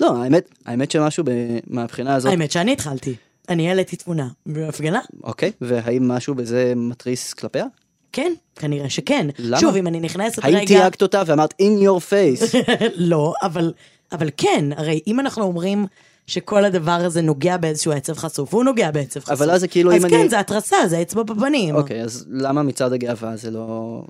[0.00, 1.24] לא, האמת, האמת שמשהו
[1.66, 3.14] מהבחינה הזאת, האמת שאני התחלתי.
[3.48, 5.00] אני העליתי תמונה בהפגנה.
[5.24, 7.64] אוקיי, והאם משהו בזה מתריס כלפיה?
[8.12, 9.26] כן, כנראה שכן.
[9.38, 9.60] למה?
[9.60, 10.66] שוב, אם אני נכנסת האם רגע...
[10.66, 12.56] תייגת אותה ואמרת in your face?
[12.96, 13.72] לא, אבל,
[14.12, 15.86] אבל כן, הרי אם אנחנו אומרים
[16.26, 19.30] שכל הדבר הזה נוגע באיזשהו עצב חשוף, והוא נוגע בעצב חשוף.
[19.30, 21.74] אבל אז זה כאילו אז אם כן, אני- זה התרסה, זה אצבע בפנים.
[21.74, 24.02] אוקיי, אז למה מצעד הגאווה זה לא...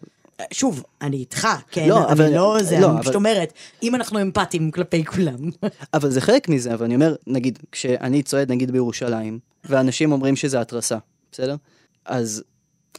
[0.52, 3.94] שוב, אני איתך, כן, לא, אני אבל- לא זה, לא, אני פשוט אבל- אומרת, אם
[3.94, 5.36] אנחנו אמפתיים כלפי כולם.
[5.94, 10.60] אבל זה חלק מזה, אבל אני אומר, נגיד, כשאני צועד נגיד בירושלים, ואנשים אומרים שזה
[10.60, 10.98] התרסה,
[11.32, 11.56] בסדר?
[12.04, 12.42] אז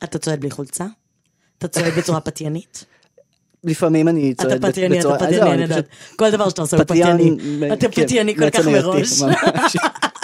[0.04, 0.86] אתה צועד בלי חולצה?
[1.58, 2.86] אתה צועד בצורה פתיינית?
[3.64, 5.16] לפעמים אני אתה צועד פתייני, בצורה...
[5.16, 5.88] אתה אז זהו, פתייני, אני אני יודעת.
[6.16, 7.30] כל דבר שאתה עושה הוא פתייני.
[7.32, 9.22] מ- אתה כן, פתייני כל כך מראש.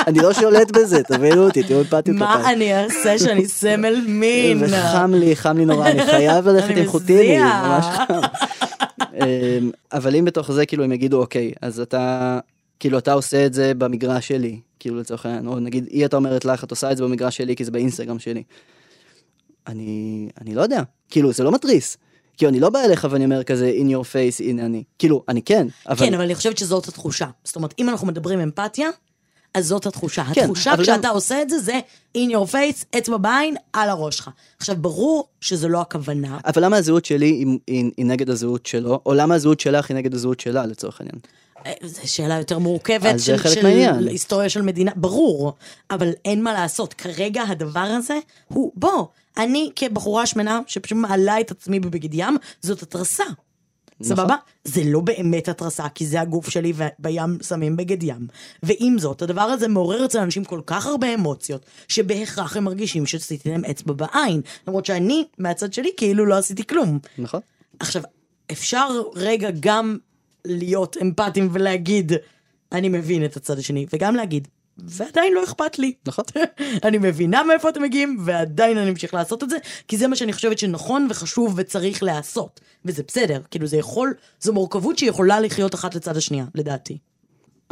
[0.08, 2.51] אני לא שולט בזה, תבינו אותי, תהיו אמפתיים מה.
[2.51, 4.64] אני אעשה שאני סמל מין?
[4.64, 7.38] וחם לי, חם לי נורא, אני חייב ללכת עם חוטיני.
[7.39, 8.20] ממש חם.
[9.14, 12.39] אמ, אבל אם בתוך זה, כאילו, הם יגידו, אוקיי, אז אתה,
[12.80, 16.45] כאילו, אתה עושה את זה במגרש שלי, כאילו, לצורך העניין, או נגיד, היא הייתה אומרת
[16.45, 18.43] לך, את עושה את זה במגרש שלי, כי זה באינסטגרם שלי.
[19.68, 21.97] אני, אני לא יודע, כאילו, זה לא מתריס.
[22.38, 24.84] כאילו, אני לא בא אליך ואני אומר כזה, in your face, הנה אני.
[24.99, 26.06] כאילו, אני כן, אבל...
[26.06, 27.28] כן, אבל אני חושבת שזאת התחושה.
[27.43, 28.89] זאת אומרת, אם אנחנו מדברים אמפתיה,
[29.56, 30.24] אז זאת התחושה.
[30.34, 31.80] כן, התחושה כשאתה גם- עושה את זה, זה
[32.18, 34.30] in your face, אצבע בעין, על הראש שלך.
[34.58, 36.38] עכשיו, ברור שזו לא הכוונה.
[36.45, 39.97] אבל למה הזהות שלי היא, היא, היא נגד הזהות שלו, או למה הזהות שלך היא
[39.97, 41.20] נגד הזהות שלה, לצורך העניין?
[41.66, 44.08] אה, זו שאלה יותר מורכבת של, של מהעניין.
[44.08, 45.53] היסטוריה של מדינה, ברור,
[45.91, 46.93] אבל אין מה לעשות.
[46.93, 49.06] כרגע הדבר הזה הוא, בוא,
[49.38, 53.24] אני כבחורה שמנה שפשוט מעלה את עצמי בבגד ים, זאת התרסה.
[53.99, 54.15] נכון.
[54.15, 54.35] סבבה?
[54.63, 58.27] זה לא באמת התרסה, כי זה הגוף שלי ובים שמים בגד ים.
[58.63, 63.49] ועם זאת, הדבר הזה מעורר אצל אנשים כל כך הרבה אמוציות, שבהכרח הם מרגישים שעשיתי
[63.49, 64.41] להם אצבע בעין.
[64.67, 66.99] למרות שאני, מהצד שלי, כאילו לא עשיתי כלום.
[67.17, 67.39] נכון?
[67.79, 68.01] עכשיו,
[68.51, 69.97] אפשר רגע גם
[70.45, 72.11] להיות אמפתיים ולהגיד,
[72.71, 74.47] אני מבין את הצד השני, וגם להגיד,
[74.78, 75.93] ועדיין לא אכפת לי.
[76.07, 76.26] נכון.
[76.86, 79.57] אני מבינה מאיפה אתם מגיעים, ועדיין אני אמשיך לעשות את זה,
[79.88, 82.59] כי זה מה שאני חושבת שנכון וחשוב וצריך לעשות.
[82.86, 86.97] וזה בסדר, כאילו זה יכול, זו מורכבות שיכולה לחיות אחת לצד השנייה, לדעתי.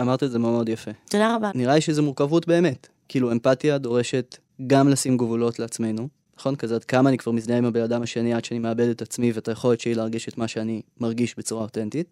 [0.01, 0.91] אמרת את זה מאוד יפה.
[1.09, 1.51] תודה רבה.
[1.55, 2.87] נראה לי שזו מורכבות באמת.
[3.09, 4.37] כאילו, אמפתיה דורשת
[4.67, 6.55] גם לשים גבולות לעצמנו, נכון?
[6.55, 9.31] כזה עד כמה אני כבר מזדהה עם הבן אדם השני עד שאני מאבד את עצמי
[9.31, 12.07] ואת היכולת שלי להרגיש את מה שאני מרגיש בצורה אותנטית.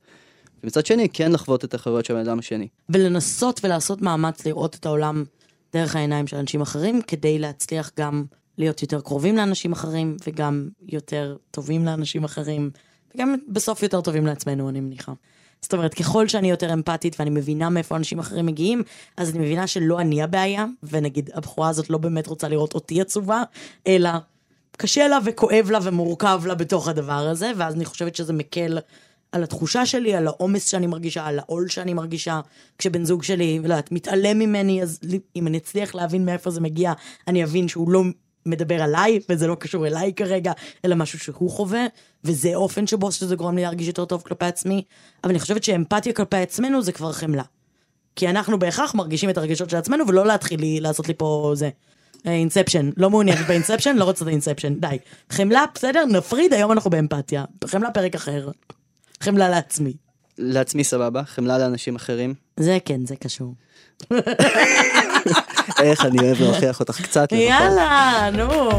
[0.63, 2.67] ומצד שני, כן לחוות את החוויות של הבן אדם השני.
[2.89, 5.23] ולנסות ולעשות מאמץ לראות את העולם
[5.73, 8.23] דרך העיניים של אנשים אחרים, כדי להצליח גם
[8.57, 12.69] להיות יותר קרובים לאנשים אחרים, וגם יותר טובים לאנשים אחרים,
[13.15, 15.13] וגם בסוף יותר טובים לעצמנו, אני מניחה.
[15.61, 18.83] זאת אומרת, ככל שאני יותר אמפתית ואני מבינה מאיפה אנשים אחרים מגיעים,
[19.17, 23.43] אז אני מבינה שלא אני הבעיה, ונגיד, הבחורה הזאת לא באמת רוצה לראות אותי עצובה,
[23.87, 24.09] אלא
[24.77, 28.77] קשה לה וכואב לה ומורכב לה בתוך הדבר הזה, ואז אני חושבת שזה מקל
[29.31, 32.39] על התחושה שלי, על העומס שאני מרגישה, על העול שאני מרגישה.
[32.77, 34.99] כשבן זוג שלי, לא יודעת, מתעלם ממני, אז
[35.35, 36.93] אם אני אצליח להבין מאיפה זה מגיע,
[37.27, 38.03] אני אבין שהוא לא
[38.45, 40.51] מדבר עליי, וזה לא קשור אליי כרגע,
[40.85, 41.85] אלא משהו שהוא חווה,
[42.23, 44.83] וזה אופן שבו שזה גורם לי להרגיש יותר טוב כלפי עצמי.
[45.23, 47.43] אבל אני חושבת שאמפתיה כלפי עצמנו זה כבר חמלה.
[48.15, 51.69] כי אנחנו בהכרח מרגישים את הרגשות של עצמנו, ולא להתחיל לי, לעשות לי פה זה.
[52.25, 54.97] Inception, לא מעוניינת ב Inception, לא רוצה את ה Inception, די.
[55.29, 57.45] חמלה, בסדר, נפריד, היום אנחנו באמפתיה.
[57.65, 58.49] חמלה פרק אחר.
[59.21, 59.93] חמלה לעצמי.
[60.37, 62.33] לעצמי סבבה, חמלה לאנשים אחרים.
[62.57, 63.53] זה כן, זה קשור.
[65.83, 67.47] איך אני אוהב להוכיח אותך קצת לפחות.
[67.49, 68.71] יאללה, נו.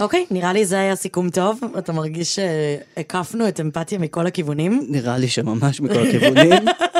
[0.00, 1.60] אוקיי, נראה לי זה היה סיכום טוב.
[1.78, 4.86] אתה מרגיש שהקפנו את אמפתיה מכל הכיוונים?
[4.88, 6.52] נראה לי שממש מכל הכיוונים.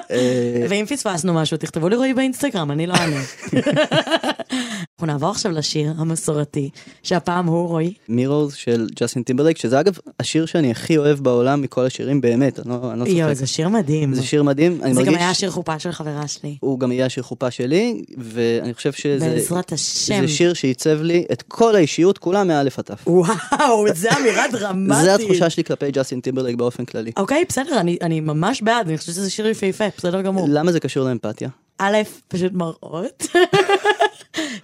[0.68, 3.20] ואם פספסנו משהו, תכתבו לי רועי באינסטגרם, אני לא אענה.
[4.94, 6.70] אנחנו נעבור עכשיו לשיר המסורתי,
[7.02, 7.94] שהפעם הוא רועי.
[8.08, 12.68] Mirrors של ג'סטין טימברלייק, שזה אגב השיר שאני הכי אוהב בעולם מכל השירים, באמת, אני
[12.68, 13.34] לא, אני לא יואו.
[13.34, 14.14] זה שיר מדהים.
[14.14, 15.14] זה שיר מדהים, אני זה מרגיש...
[15.14, 16.56] גם היה שיר חופה של חברה שלי.
[16.60, 19.28] הוא גם יהיה השיר חופה שלי, ואני חושב שזה...
[19.28, 20.20] בעזרת השם.
[20.20, 23.02] זה שיר שעיצב לי את כל האישיות כולה מאלף עד תף.
[23.06, 25.04] וואו, זה אמירה דרמטית.
[25.04, 27.12] זה התחושה שלי כלפי ג'סטין טימברלייק באופן כללי.
[27.16, 30.46] אוקיי, בסדר, אני, אני ממש בעד, אני חושבת שזה שיר יפהפה, בסדר גמור.
[30.50, 31.48] למה זה קשור לאמפתיה?
[31.78, 31.96] א',
[32.28, 33.26] פשוט מראות.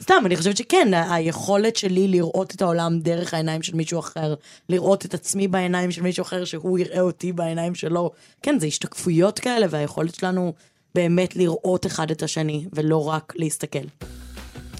[0.03, 4.35] סתם, אני חושבת שכן, היכולת שלי לראות את העולם דרך העיניים של מישהו אחר,
[4.69, 8.11] לראות את עצמי בעיניים של מישהו אחר, שהוא יראה אותי בעיניים שלו,
[8.43, 10.53] כן, זה השתקפויות כאלה, והיכולת שלנו
[10.95, 13.79] באמת לראות אחד את השני, ולא רק להסתכל.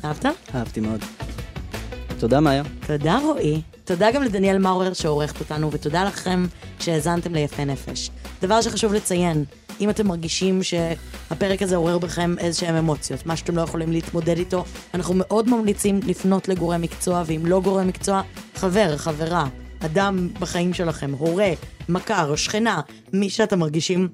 [0.05, 0.27] אהבת?
[0.55, 1.01] אהבתי מאוד.
[2.19, 2.63] תודה, מאיה.
[2.87, 3.63] תודה רועי.
[3.85, 6.47] תודה גם לדניאל מאורר שעורכת אותנו, ותודה לכם
[6.81, 8.11] שהאזנתם ליפה נפש.
[8.43, 9.45] דבר שחשוב לציין,
[9.81, 14.65] אם אתם מרגישים שהפרק הזה עורר בכם איזשהם אמוציות, מה שאתם לא יכולים להתמודד איתו,
[14.95, 18.23] אנחנו מאוד ממליצים לפנות לגורם מקצוע, ואם לא גורם מקצוע,
[18.55, 19.49] חבר, חברה,
[19.85, 21.51] אדם בחיים שלכם, הורה,
[21.89, 22.81] מכר, שכנה,
[23.13, 24.09] מי שאתם מרגישים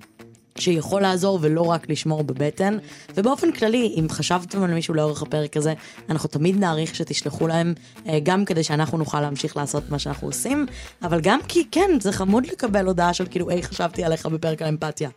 [0.59, 2.79] שיכול לעזור ולא רק לשמור בבטן.
[3.15, 5.75] ובאופן כללי, אם חשבתם על מישהו לאורך הפרק הזה,
[6.11, 7.75] אנחנו תמיד נעריך שתשלחו להם,
[8.09, 10.67] אה, גם כדי שאנחנו נוכל להמשיך לעשות מה שאנחנו עושים,
[11.03, 14.69] אבל גם כי כן, זה חמוד לקבל הודעה של כאילו, היי, חשבתי עליך בפרק על
[14.69, 15.11] אמפתיה.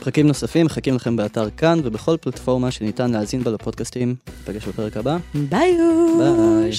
[0.00, 4.14] פרקים נוספים מחכים לכם באתר כאן ובכל פלטפורמה שניתן להאזין בה לפודקאסטים.
[4.42, 5.16] נפגש בפרק הבא.
[5.34, 5.76] ביי.
[6.18, 6.70] ביי.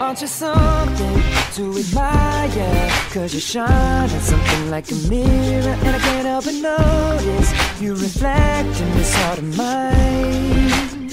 [0.00, 2.88] Aren't you something to admire?
[3.10, 7.50] Cause you shine at something like a mirror And I can't help but notice
[7.80, 11.08] You reflect in this heart of mine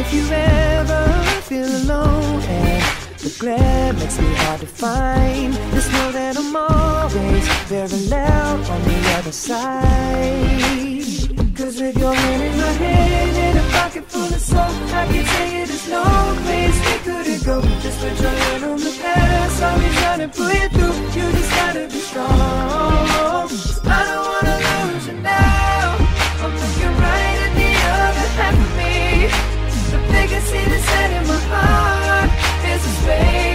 [0.00, 1.04] If you ever
[1.48, 2.82] feel alone And
[3.18, 8.82] the glare makes me hard to find Just know that I'm always very loud on
[8.84, 10.91] the other side
[11.54, 15.24] Cause with your hand in my hand and a pocket full of soul I can
[15.24, 16.02] tell you there's no
[16.44, 20.28] place we couldn't go Just put your hand on the past I'll be trying to
[20.28, 20.96] pull you through.
[21.12, 22.30] You just gotta be strong.
[23.84, 24.56] I don't wanna
[24.92, 25.96] lose you now.
[26.42, 29.28] I'm looking right at the other half of me.
[29.92, 29.98] The
[30.72, 32.30] the set in my heart
[32.62, 33.51] There's a space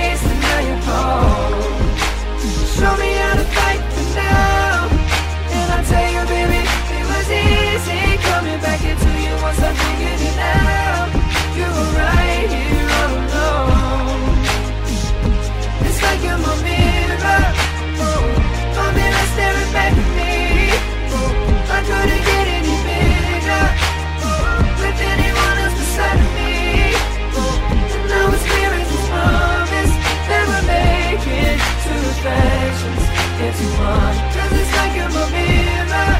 [33.57, 34.93] Cause it's like
[35.31, 36.13] mirror.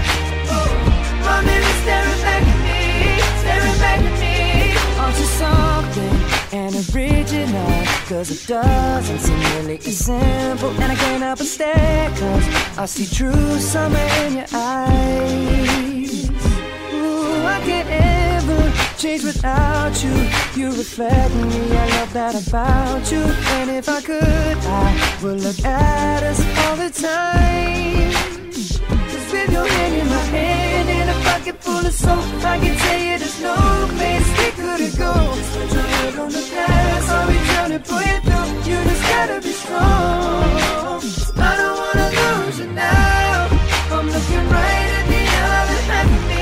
[1.22, 2.82] My mirror staring back at me,
[3.42, 4.34] staring back at me.
[5.38, 6.16] Something?
[8.10, 10.72] Cause it doesn't seem really simple.
[10.82, 16.30] And I can't help but stare, cause I see true summer in your eyes.
[16.92, 17.88] Ooh, I can't
[18.98, 20.14] change without you.
[20.56, 23.22] You reflect me, I love that about you.
[23.58, 28.12] And if I could, I would look at us all the time.
[28.52, 32.76] Just with your hand in my hand and a pocket full of soap, I can
[32.78, 33.56] tell you there's no
[33.98, 35.14] place we couldn't go.
[35.98, 38.48] Put on the past, I'll be trying to pull you through.
[38.70, 41.02] You just gotta be strong.
[41.38, 43.48] I don't wanna lose you now.
[43.94, 45.24] I'm looking right at the
[45.54, 46.38] other half of me.